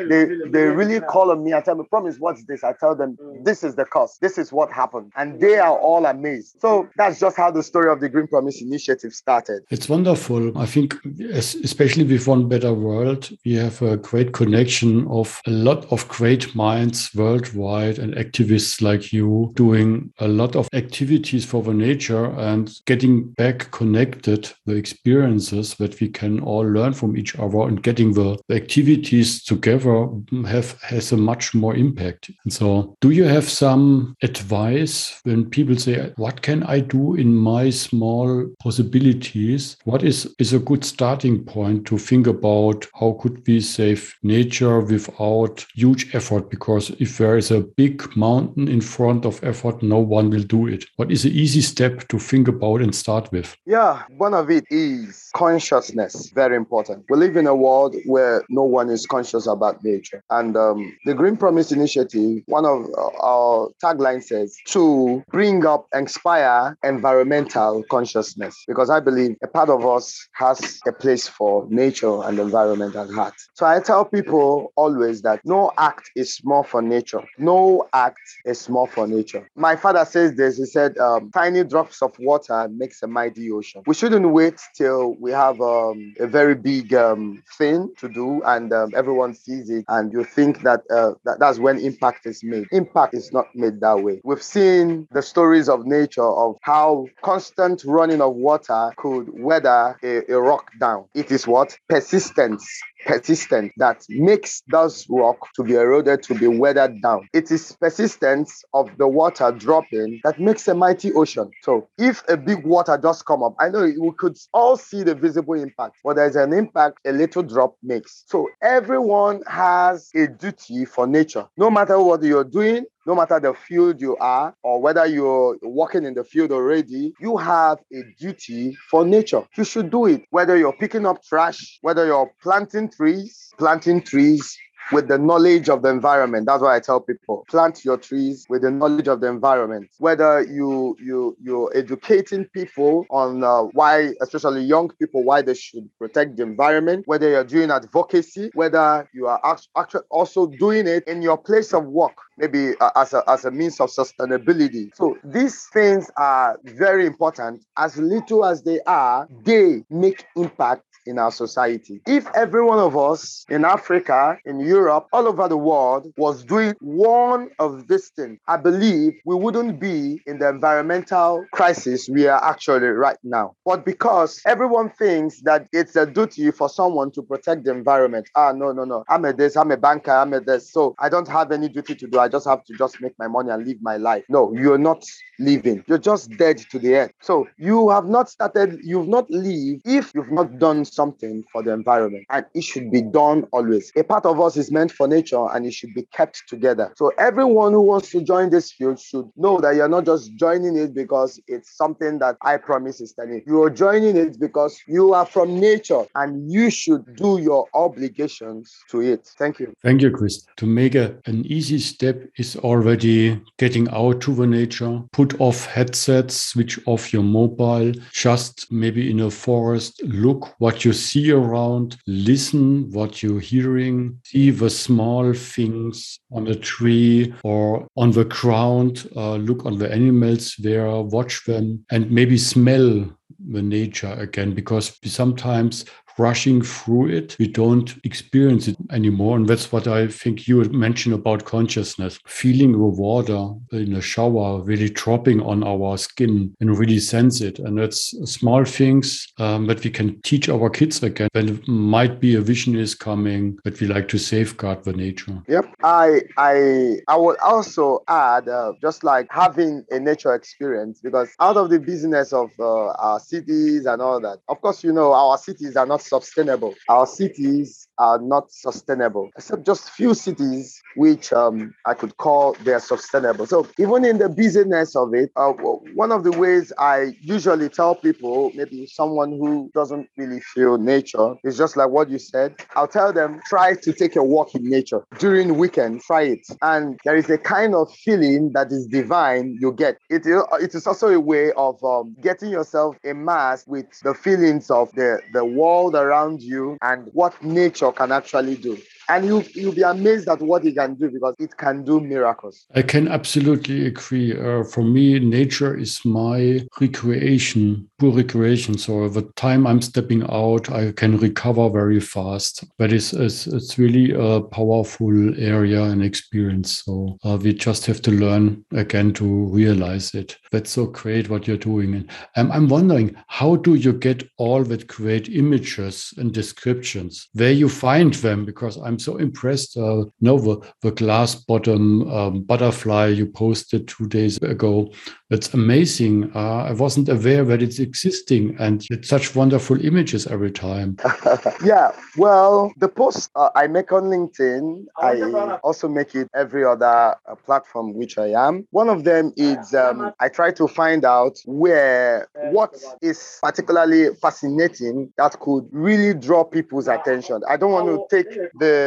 they, 0.10 0.26
they 0.50 0.66
really 0.66 0.93
call 1.02 1.32
on 1.32 1.44
me 1.44 1.52
and 1.52 1.64
tell 1.64 1.76
me, 1.76 1.84
promise, 1.90 2.18
what's 2.20 2.44
this? 2.46 2.64
I 2.64 2.74
tell 2.74 2.96
them, 2.96 3.18
mm. 3.22 3.44
this 3.44 3.64
is 3.64 3.76
the 3.76 3.86
cost. 3.86 4.22
This 4.22 4.38
is 4.38 4.52
what 4.52 4.72
happened. 4.72 5.12
And 5.16 5.40
they 5.40 5.58
are 5.60 5.78
all 5.78 6.06
amazed. 6.06 6.58
So 6.60 6.88
that's 6.98 7.20
just 7.20 7.38
how 7.38 7.52
the 7.52 7.64
story 7.64 7.92
of 7.92 8.00
the 8.00 8.10
Green 8.10 8.28
Promise 8.28 8.62
Initiative 8.62 9.14
started. 9.14 9.64
It's 9.70 9.90
wonderful. 9.90 10.58
I 10.58 10.66
think, 10.66 10.96
especially 11.34 12.04
with 12.04 12.28
One 12.28 12.48
Better 12.48 12.74
World, 12.74 13.30
we 13.46 13.56
have 13.56 13.82
a 13.82 13.98
great 13.98 14.34
connection 14.34 15.08
of 15.08 15.42
a 15.48 15.52
lot 15.52 15.92
of 15.92 16.08
great 16.08 16.56
minds 16.56 17.10
worldwide 17.16 18.00
and 18.00 18.16
activists 18.16 18.82
like 18.82 19.14
you 19.14 19.52
doing 19.56 20.12
a 20.20 20.28
lot 20.28 20.56
of 20.56 20.68
activities 20.74 21.46
for 21.46 21.62
the 21.64 21.74
nature 21.74 22.26
and 22.40 22.80
getting 22.86 23.30
back 23.32 23.72
connected 23.72 24.52
the 24.66 24.76
experiences 24.76 25.76
that 25.76 26.00
we 26.00 26.10
can 26.10 26.40
all 26.42 26.64
learn 26.64 26.94
from 26.94 27.18
each 27.18 27.36
other 27.38 27.62
and 27.62 27.84
getting 27.84 28.14
the, 28.14 28.38
the 28.48 28.56
activities 28.56 29.44
together 29.44 30.08
have 30.48 30.73
has 30.82 31.12
a 31.12 31.18
much 31.18 31.54
more 31.54 31.76
impact. 31.76 32.32
And 32.44 32.54
so 32.54 32.96
do 33.02 33.12
you 33.12 33.24
have 33.26 33.50
some 33.50 34.16
advice 34.22 35.20
when 35.24 35.50
people 35.50 35.78
say, 35.78 36.14
what 36.18 36.42
can 36.42 36.64
I 36.64 36.80
do 36.80 37.16
in 37.16 37.36
my 37.36 37.70
small 37.70 38.48
possibilities? 38.60 39.78
What 39.84 40.04
is, 40.04 40.34
is 40.40 40.54
a 40.54 40.60
good 40.60 40.84
starting 40.84 41.44
point 41.44 41.86
to 41.88 41.98
think 41.98 42.28
about 42.28 42.88
how 43.00 43.18
could 43.22 43.46
we 43.48 43.60
save 43.60 44.16
nature 44.24 44.80
without 44.80 45.66
huge 45.74 46.14
effort? 46.16 46.50
Because 46.50 46.90
if 47.00 47.18
there 47.18 47.38
is 47.38 47.52
a 47.52 47.62
big 47.62 48.16
mountain 48.16 48.68
in 48.68 48.82
front 48.82 49.26
of 49.26 49.44
effort, 49.44 49.84
no 49.84 50.00
one 50.00 50.30
will 50.30 50.44
do 50.44 50.68
it. 50.68 50.86
What 50.96 51.12
is 51.12 51.26
an 51.26 51.32
easy 51.32 51.62
step 51.62 52.08
to 52.08 52.20
think 52.20 52.48
about 52.48 52.82
and 52.82 52.96
start 52.96 53.32
with? 53.32 53.56
Yeah, 53.66 54.04
one 54.18 54.34
of 54.34 54.50
it 54.50 54.66
is 54.70 55.30
consciousness. 55.36 56.32
Very 56.34 56.56
important. 56.56 57.06
We 57.10 57.18
live 57.18 57.36
in 57.38 57.48
a 57.48 57.56
world 57.56 57.96
where 58.06 58.44
no 58.50 58.64
one 58.64 58.90
is 58.90 59.06
conscious 59.06 59.48
about 59.48 59.84
nature. 59.84 60.24
And 60.30 60.56
uh, 60.56 60.63
um, 60.72 60.96
the 61.06 61.14
Green 61.14 61.38
Promise 61.38 61.72
Initiative, 61.72 62.42
one 62.46 62.66
of 62.66 62.88
our 63.22 63.70
tagline 63.84 64.24
says 64.24 64.56
to 64.68 65.24
bring 65.32 65.66
up, 65.66 65.88
inspire 65.94 66.78
environmental 66.84 67.84
consciousness. 67.90 68.56
Because 68.68 68.90
I 68.90 69.00
believe 69.00 69.36
a 69.44 69.48
part 69.48 69.70
of 69.70 69.86
us 69.86 70.28
has 70.34 70.80
a 70.88 70.92
place 70.92 71.28
for 71.28 71.66
nature 71.70 72.24
and 72.24 72.40
environment 72.40 72.96
at 72.96 73.10
heart. 73.10 73.34
So 73.54 73.66
I 73.66 73.80
tell 73.80 74.06
people 74.06 74.72
always 74.76 75.22
that 75.24 75.42
no 75.46 75.72
act 75.78 76.12
is 76.16 76.36
small 76.36 76.64
for 76.64 76.82
nature. 76.82 77.24
No 77.38 77.88
act 77.94 78.20
is 78.46 78.60
small 78.60 78.88
for 78.88 79.08
nature. 79.08 79.48
My 79.56 79.76
father 79.76 80.06
says 80.06 80.36
this. 80.36 80.58
He 80.58 80.66
said, 80.66 80.98
um, 80.98 81.32
"Tiny 81.32 81.64
drops 81.64 82.02
of 82.02 82.18
water 82.20 82.68
makes 82.70 83.02
a 83.04 83.08
mighty 83.08 83.52
ocean." 83.52 83.84
We 83.86 83.94
shouldn't 83.96 84.30
wait 84.30 84.60
till 84.76 85.16
we 85.20 85.32
have 85.32 85.60
um, 85.62 86.14
a 86.20 86.28
very 86.28 86.56
big 86.56 86.94
um, 86.94 87.44
thing 87.58 87.94
to 87.98 88.10
do 88.10 88.42
and 88.46 88.72
um, 88.74 88.92
everyone 88.96 89.34
sees 89.34 89.70
it, 89.70 89.86
and 89.88 90.12
you 90.14 90.24
think 90.24 90.53
that, 90.64 90.82
uh, 90.92 91.14
that 91.26 91.40
that's 91.40 91.60
when 91.60 91.80
impact 91.80 92.26
is 92.26 92.44
made. 92.44 92.68
Impact 92.72 93.14
is 93.14 93.32
not 93.32 93.48
made 93.56 93.80
that 93.82 94.04
way. 94.04 94.22
We've 94.24 94.42
seen 94.42 95.08
the 95.12 95.22
stories 95.22 95.70
of 95.70 95.86
nature 95.86 96.24
of 96.24 96.58
how 96.62 97.08
constant 97.22 97.84
running 97.86 98.22
of 98.22 98.36
water 98.36 98.92
could 98.98 99.30
weather 99.34 99.98
a, 100.04 100.32
a 100.32 100.40
rock 100.40 100.72
down. 100.80 101.06
It 101.14 101.32
is 101.32 101.48
what 101.48 101.78
persistence 101.90 102.66
persistent 103.06 103.72
that 103.78 104.04
makes 104.10 104.62
those 104.72 105.06
rock 105.10 105.38
to 105.56 105.64
be 105.64 105.74
eroded, 105.74 106.24
to 106.24 106.36
be 106.36 106.48
weathered 106.48 107.02
down. 107.02 107.28
It 107.34 107.52
is 107.52 107.76
persistence 107.80 108.64
of 108.74 108.90
the 108.98 109.08
water 109.08 109.52
dropping 109.52 110.22
that 110.24 110.40
makes 110.40 110.68
a 110.68 110.74
mighty 110.74 111.12
ocean. 111.14 111.52
So 111.62 111.88
if 111.98 112.24
a 112.28 112.38
big 112.38 112.66
water 112.66 112.98
does 112.98 113.22
come 113.22 113.44
up, 113.44 113.56
I 113.60 113.70
know 113.70 113.84
we 113.84 114.12
could 114.18 114.38
all 114.54 114.78
see 114.78 115.04
the 115.04 115.16
visible 115.16 115.56
impact, 115.56 115.98
but 116.04 116.16
there's 116.16 116.36
an 116.36 116.54
impact 116.54 117.00
a 117.06 117.12
little 117.12 117.44
drop 117.44 117.76
makes. 117.84 118.24
So 118.28 118.50
everyone 118.62 119.42
has 119.48 120.10
a 120.16 120.28
duty 120.28 120.86
for 120.86 121.08
nature. 121.08 121.48
No 121.58 121.70
matter 121.70 122.00
what 122.00 122.24
you're 122.24 122.44
doing, 122.44 122.86
no 123.06 123.16
matter 123.16 123.40
the 123.40 123.54
field 123.54 124.00
you 124.00 124.16
are 124.18 124.56
or 124.64 124.82
whether 124.82 125.06
you're 125.06 125.58
working 125.62 126.06
in 126.06 126.14
the 126.14 126.24
field 126.24 126.52
already, 126.52 127.14
you 127.20 127.38
have 127.38 127.80
a 127.92 128.04
duty 128.18 128.78
for 128.90 129.06
nature. 129.06 129.44
You 129.58 129.64
should 129.64 129.90
do 129.90 130.06
it. 130.06 130.24
Whether 130.30 130.58
you're 130.58 130.74
picking 130.74 131.06
up 131.06 131.24
trash, 131.24 131.80
whether 131.82 132.06
you're 132.06 132.32
planting 132.42 132.90
trees, 132.90 133.52
planting 133.58 134.02
trees, 134.02 134.58
with 134.92 135.08
the 135.08 135.18
knowledge 135.18 135.70
of 135.70 135.82
the 135.82 135.90
environment. 135.90 136.46
That's 136.46 136.62
why 136.62 136.76
I 136.76 136.80
tell 136.80 137.00
people 137.00 137.46
plant 137.50 137.84
your 137.86 137.98
trees 137.98 138.46
with 138.50 138.62
the 138.64 138.72
knowledge 138.72 139.08
of 139.08 139.22
the 139.22 139.28
environment. 139.28 139.90
Whether 140.00 140.42
you 140.44 140.96
you 141.00 141.38
you're 141.42 141.72
educating 141.76 142.46
people 142.46 143.06
on 143.10 143.44
uh, 143.44 143.64
why, 143.74 144.14
especially 144.22 144.64
young 144.64 144.90
people, 145.00 145.24
why 145.24 145.42
they 145.42 145.54
should 145.54 145.90
protect 145.98 146.38
the 146.38 146.44
environment. 146.44 147.04
Whether 147.06 147.30
you're 147.30 147.44
doing 147.44 147.72
advocacy, 147.72 148.52
whether 148.54 149.10
you 149.14 149.28
are 149.28 149.42
actually 149.78 150.02
also 150.10 150.48
doing 150.48 150.88
it 150.88 151.08
in 151.08 151.22
your 151.22 151.38
place 151.38 151.74
of 151.74 151.86
work 151.86 152.18
maybe 152.38 152.74
uh, 152.80 152.90
as, 152.96 153.14
a, 153.14 153.24
as 153.28 153.46
a 153.46 153.52
means 153.52 153.80
of 153.80 153.90
sustainability. 153.90 154.90
So 154.96 155.18
these 155.24 155.68
things 155.68 156.10
are 156.18 156.60
very 156.64 157.06
important. 157.06 157.64
As 157.78 157.98
little 157.98 158.46
as 158.46 158.64
they 158.64 158.80
are, 158.82 159.28
they 159.44 159.84
make 159.90 160.26
impact 160.36 160.84
in 161.06 161.20
our 161.20 161.32
society. 161.32 162.02
If 162.08 162.28
every 162.36 162.64
one 162.64 162.80
of 162.80 162.98
us 162.98 163.46
in 163.50 163.66
Africa, 163.66 164.38
in 164.46 164.60
Europe, 164.60 165.08
all 165.14 165.28
over 165.28 165.48
the 165.48 165.58
world 165.58 166.12
was 166.18 166.44
doing 166.44 166.74
one 166.80 167.50
of 167.60 167.88
these 167.88 168.10
things, 168.10 168.40
I 168.48 168.58
believe 168.58 169.14
we 169.26 169.36
wouldn't 169.36 169.80
be 169.80 170.22
in 170.26 170.40
the 170.40 170.50
environmental 170.50 171.46
crisis 171.54 172.10
we 172.10 172.28
are 172.28 172.44
actually 172.44 172.88
right 172.88 173.18
now. 173.24 173.56
But 173.66 173.86
because 173.86 174.42
everyone 174.46 174.90
thinks 174.90 175.42
that 175.42 175.68
it's 175.72 175.96
a 175.96 176.06
duty 176.06 176.52
for 176.52 176.70
someone 176.70 177.12
to 177.12 177.22
protect 177.22 177.66
the 177.66 177.72
environment. 177.72 178.30
Ah, 178.36 178.52
no, 178.52 178.72
no, 178.72 178.84
no. 178.84 179.04
I'm 179.10 179.26
a 179.26 179.34
this, 179.34 179.56
I'm 179.58 179.72
a 179.72 179.78
banker, 179.78 180.12
I'm 180.12 180.34
a 180.34 180.40
this. 180.40 180.72
So 180.72 180.96
I 181.00 181.10
don't 181.10 181.28
have 181.28 181.52
any 181.52 181.70
duty 181.70 181.96
to 181.96 182.08
do. 182.08 182.20
I 182.20 182.28
just 182.28 182.48
have 182.48 182.64
to 182.66 182.74
just 182.78 183.02
make 183.02 183.14
my 183.20 183.28
money 183.28 183.52
and 183.52 183.66
live 183.66 183.78
my 183.82 183.98
life. 183.98 184.24
No, 184.30 184.54
you're 184.54 184.78
not 184.78 185.04
living. 185.40 185.84
You're 185.88 185.98
just 185.98 186.32
dead 186.38 186.58
to 186.72 186.80
the 186.80 186.96
end. 186.96 187.12
So 187.22 187.48
you 187.58 187.90
have 187.90 188.06
not 188.06 188.30
started, 188.30 188.80
you've 188.84 189.08
not 189.08 189.30
lived 189.30 189.82
if 189.86 190.12
you've 190.14 190.32
not 190.32 190.60
done 190.60 190.86
something 190.94 191.44
for 191.52 191.64
the 191.64 191.72
environment. 191.72 192.26
And 192.30 192.46
it 192.54 192.64
should 192.64 192.92
be 192.92 193.02
done 193.02 193.46
always. 193.52 193.92
A 193.96 194.04
part 194.04 194.26
of 194.26 194.40
us 194.40 194.58
is 194.58 194.72
meant 194.72 194.92
for 194.92 195.08
nature 195.08 195.46
and 195.54 195.66
it 195.66 195.74
should 195.74 195.94
be 195.94 196.04
kept 196.14 196.44
together. 196.48 196.94
So 196.96 197.12
everyone 197.18 197.74
who 197.74 197.82
wants 197.82 198.10
to 198.12 198.22
join 198.22 198.50
this 198.50 198.72
field 198.72 199.00
should 199.00 199.30
know 199.36 199.60
that 199.60 199.76
you're 199.76 199.90
not 199.90 200.06
just 200.06 200.36
joining 200.36 200.78
it 200.78 200.94
because 200.94 201.40
it's 201.48 201.76
something 201.76 202.20
that 202.20 202.38
I 202.42 202.58
promise 202.58 203.02
is 203.02 203.14
telling 203.14 203.42
you. 203.46 203.64
Are 203.64 203.70
joining 203.70 204.18
it 204.18 204.40
because 204.40 204.78
you 204.88 205.14
are 205.14 205.26
from 205.26 205.60
nature 205.60 206.04
and 206.16 206.52
you 206.52 206.70
should 206.70 207.16
do 207.16 207.40
your 207.40 207.68
obligations 207.74 208.76
to 208.92 209.02
it. 209.02 209.28
Thank 209.38 209.60
you. 209.60 209.74
Thank 209.82 210.02
you, 210.02 210.12
Chris. 210.12 210.46
To 210.58 210.66
make 210.66 210.96
a, 210.96 211.16
an 211.26 211.46
easy 211.46 211.80
step 211.80 212.24
is 212.38 212.56
already 212.58 213.42
getting 213.58 213.90
out 213.90 214.22
to 214.22 214.34
the 214.34 214.48
nature, 214.48 215.02
put 215.12 215.40
off 215.40 215.66
headsets, 215.66 216.36
switch 216.36 216.80
off 216.86 217.14
your 217.14 217.24
mobile, 217.24 217.94
just 218.12 218.72
maybe 218.72 219.10
in 219.10 219.20
a 219.22 219.32
forest, 219.32 220.02
look 220.04 220.54
what 220.60 220.83
you 220.86 220.94
see 220.94 221.32
around, 221.32 221.98
listen 222.08 222.90
what 222.92 223.22
you're 223.22 223.40
hearing, 223.40 224.20
see 224.24 224.50
the 224.50 224.70
small 224.70 225.34
things 225.34 226.20
on 226.32 226.48
a 226.48 226.56
tree 226.56 227.34
or 227.44 227.88
on 227.98 228.12
the 228.12 228.26
ground, 228.26 229.10
uh, 229.16 229.36
look 229.36 229.66
on 229.66 229.78
the 229.78 229.92
animals 229.92 230.56
there, 230.60 230.90
watch 231.02 231.46
them, 231.46 231.86
and 231.92 232.10
maybe 232.12 232.38
smell 232.38 233.06
the 233.52 233.62
nature 233.62 234.14
again 234.14 234.54
because 234.54 234.98
sometimes 235.04 235.86
rushing 236.18 236.62
through 236.62 237.10
it. 237.10 237.36
We 237.40 237.48
don't 237.48 237.94
experience 238.04 238.68
it 238.68 238.78
anymore. 238.92 239.38
And 239.38 239.48
that's 239.48 239.72
what 239.72 239.88
I 239.88 240.08
think 240.08 240.48
you 240.48 240.64
mentioned 240.66 241.16
about 241.16 241.46
consciousness. 241.46 242.20
Feeling 242.26 242.74
the 242.74 242.78
water 242.78 243.50
in 243.72 243.96
a 243.96 244.02
shower 244.02 244.62
really 244.62 244.90
dropping 244.90 245.42
on 245.42 245.64
our 245.64 245.98
skin 245.98 246.56
and 246.60 246.78
really 246.78 247.00
sense 247.00 247.42
it. 247.42 247.60
And 247.60 247.78
that's 247.78 248.14
small 248.30 248.66
things 248.66 249.28
um, 249.40 249.68
that 249.68 249.84
we 249.84 249.90
can 249.90 250.22
teach 250.22 250.50
our 250.50 250.70
kids 250.70 251.02
again. 251.02 251.30
It 251.34 251.68
might 251.68 252.20
be 252.20 252.36
a 252.36 252.42
vision 252.42 252.76
is 252.76 252.96
coming 252.96 253.58
that 253.64 253.80
we 253.80 253.88
like 253.88 254.08
to 254.10 254.18
safeguard 254.18 254.84
the 254.84 254.94
nature. 254.94 255.42
Yep. 255.48 255.74
I 255.84 256.22
I 256.38 256.98
I 257.08 257.18
would 257.18 257.40
also 257.40 258.04
add 258.08 258.48
uh, 258.48 258.74
just 258.82 259.04
like 259.04 259.28
having 259.30 259.86
a 259.92 260.00
nature 260.00 260.34
experience 260.34 261.00
because 261.02 261.30
out 261.40 261.58
of 261.58 261.70
the 261.70 261.80
business 261.80 262.34
of 262.34 262.52
uh, 262.60 262.92
our 262.92 263.20
cities 263.20 263.86
and 263.86 264.02
all 264.02 264.20
that, 264.22 264.40
of 264.48 264.62
course, 264.62 264.84
you 264.84 264.92
know, 264.92 265.14
our 265.14 265.38
cities 265.38 265.76
are 265.76 265.86
not 265.86 266.02
sustainable. 266.04 266.76
Our 266.90 267.08
cities 267.08 267.88
are 267.98 268.20
not 268.20 268.52
sustainable, 268.52 269.30
except 269.38 269.66
just 269.66 269.90
few 269.92 270.14
cities 270.14 270.82
which 270.96 271.32
um, 271.34 271.74
I 271.86 271.94
could 271.94 272.18
call 272.18 272.56
they're 272.64 272.80
sustainable. 272.80 273.46
So 273.46 273.68
even 273.78 274.06
in 274.06 274.18
the 274.18 274.30
busyness 274.30 274.96
of 274.96 275.14
it, 275.14 275.32
uh, 275.36 275.52
one 275.52 276.12
of 276.12 276.24
the 276.24 276.32
ways 276.32 276.72
I 276.78 277.14
usually 277.22 277.70
tell 277.70 277.96
people, 277.96 278.52
maybe 278.56 278.88
someone 278.88 279.32
who 279.32 279.70
doesn't 279.74 280.10
really 280.18 280.40
feel 280.40 280.78
nature, 280.78 281.36
is 281.44 281.58
just 281.58 281.78
like 281.78 281.90
what 281.90 282.10
you 282.10 282.20
said. 282.20 282.56
I'll 282.76 282.88
tell 282.88 283.14
them 283.14 283.42
try 283.48 283.76
to 283.76 283.94
take 283.94 284.16
a 284.16 284.24
walk 284.24 284.56
in 284.56 284.70
nature 284.70 285.04
during 285.20 285.58
weekend. 285.58 286.02
Try 286.02 286.24
it, 286.24 286.46
and 286.62 287.00
there 287.06 287.16
is 287.16 287.30
a 287.30 287.38
kind 287.38 287.76
of 287.76 287.92
feeling 287.94 288.52
that 288.54 288.72
is 288.72 288.88
divine 288.88 289.58
you 289.60 289.72
get. 289.72 289.98
It, 290.10 290.26
is 290.26 290.88
also 290.88 291.10
a 291.10 291.20
way 291.20 291.52
of 291.54 291.84
um, 291.84 292.16
getting 292.22 292.50
yourself 292.50 292.98
immersed 293.04 293.68
with 293.68 293.86
the 294.04 294.14
feelings 294.14 294.70
of 294.70 294.92
the 294.94 295.22
the 295.34 295.46
world 295.46 295.93
around 295.96 296.42
you 296.42 296.78
and 296.82 297.10
what 297.14 297.42
nature 297.44 297.92
can 297.92 298.12
actually 298.12 298.56
do 298.56 298.78
and 299.10 299.26
you 299.26 299.44
you'll 299.54 299.74
be 299.74 299.82
amazed 299.82 300.28
at 300.30 300.42
what 300.42 300.66
it 300.66 300.76
can 300.76 300.96
do 300.96 301.10
because 301.10 301.36
it 301.40 301.56
can 301.58 301.84
do 301.84 302.00
miracles. 302.00 302.66
I 302.76 302.82
can 302.82 303.08
absolutely 303.08 303.88
agree. 303.88 304.38
Uh, 304.38 304.64
for 304.64 304.84
me, 304.84 305.20
nature 305.20 305.78
is 305.78 306.04
my 306.06 306.62
recreation, 306.80 307.90
pure 308.00 308.12
recreation. 308.12 308.78
So 308.78 309.10
the 309.10 309.24
time 309.36 309.68
I'm 309.68 309.82
stepping 309.82 310.24
out, 310.32 310.72
I 310.72 310.92
can 310.92 311.18
recover 311.18 311.70
very 311.70 312.00
fast. 312.00 312.64
But 312.78 312.94
it's 312.94 313.14
it's, 313.14 313.48
it's 313.48 313.78
really 313.78 314.12
a 314.12 314.42
powerful 314.42 315.40
area 315.40 315.84
and 315.84 316.04
experience. 316.04 316.84
So 316.84 317.18
uh, 317.24 317.38
we 317.42 317.54
just 317.54 317.86
have 317.86 318.02
to 318.04 318.12
learn 318.12 318.64
again 318.74 319.14
to 319.14 319.26
realize 319.48 320.14
it. 320.14 320.38
That's 320.52 320.72
so 320.72 320.86
great 320.88 321.30
what 321.30 321.48
you're 321.48 321.58
doing. 321.58 321.94
And 321.96 322.10
um, 322.36 322.52
I'm 322.52 322.68
wondering, 322.68 323.16
how 323.28 323.56
do 323.56 323.76
you 323.76 323.94
get 323.94 324.28
all 324.38 324.64
that 324.66 324.88
great 324.88 325.30
images 325.30 326.14
and 326.18 326.34
descriptions? 326.34 327.28
Where 327.34 327.52
you 327.52 327.70
find 327.70 328.14
them? 328.14 328.46
Because 328.46 328.78
I'm 328.78 328.93
so 329.00 329.18
impressed. 329.18 329.78
Uh, 329.78 330.06
no, 330.22 330.40
the, 330.40 330.72
the 330.82 330.92
glass 330.92 331.36
bottom 331.36 332.10
um, 332.12 332.44
butterfly 332.44 333.08
you 333.08 333.26
posted 333.26 333.88
two 333.88 334.08
days 334.08 334.38
ago. 334.38 334.92
It's 335.30 335.54
amazing. 335.54 336.32
Uh, 336.36 336.66
I 336.66 336.74
wasn't 336.74 337.10
aware 337.10 337.44
that 337.46 337.62
it's 337.62 337.80
existing 337.80 338.56
and 338.60 338.86
it's 338.92 339.10
such 339.10 339.36
wonderful 339.36 339.84
images 339.84 340.28
every 340.28 340.52
time. 340.52 340.98
yeah, 341.64 341.92
well, 342.18 342.72
the 342.78 342.88
post 342.88 343.32
uh, 343.36 343.50
I 343.56 343.68
make 343.68 343.92
on 343.92 344.04
LinkedIn, 344.04 344.86
I 344.98 345.22
also 345.64 345.88
make 345.88 346.14
it 346.14 346.30
every 346.36 346.64
other 346.64 347.16
uh, 347.26 347.36
platform 347.46 347.94
which 347.94 348.18
I 348.18 348.28
am. 348.48 348.68
One 348.72 348.90
of 348.90 349.04
them 349.04 349.34
is 349.36 349.74
um, 349.74 350.14
I 350.20 350.30
try 350.30 350.52
to 350.52 350.68
find 350.68 351.04
out 351.04 351.40
where 351.46 352.28
what 352.52 352.76
is 353.02 353.40
particularly 353.42 354.14
fascinating 354.22 355.12
that 355.18 355.40
could 355.40 355.68
really 355.72 356.14
draw 356.14 356.44
people's 356.44 356.88
attention. 356.88 357.42
I 357.48 357.58
don't 357.58 357.72
want 357.72 357.88
to 357.88 358.16
take 358.16 358.32
the 358.60 358.83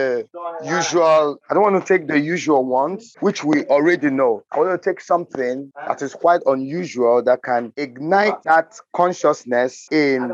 usual, 0.64 1.38
I 1.48 1.54
don't 1.54 1.62
want 1.62 1.84
to 1.84 1.86
take 1.86 2.08
the 2.08 2.18
usual 2.18 2.64
ones, 2.64 3.16
which 3.20 3.44
we 3.44 3.64
already 3.64 4.10
know. 4.10 4.42
I 4.52 4.58
want 4.58 4.80
to 4.80 4.90
take 4.90 5.00
something 5.00 5.72
that 5.86 6.02
is 6.02 6.14
quite 6.14 6.40
unusual 6.46 7.22
that 7.24 7.42
can 7.42 7.72
ignite 7.76 8.42
that 8.44 8.78
consciousness 8.92 9.86
in 9.90 10.32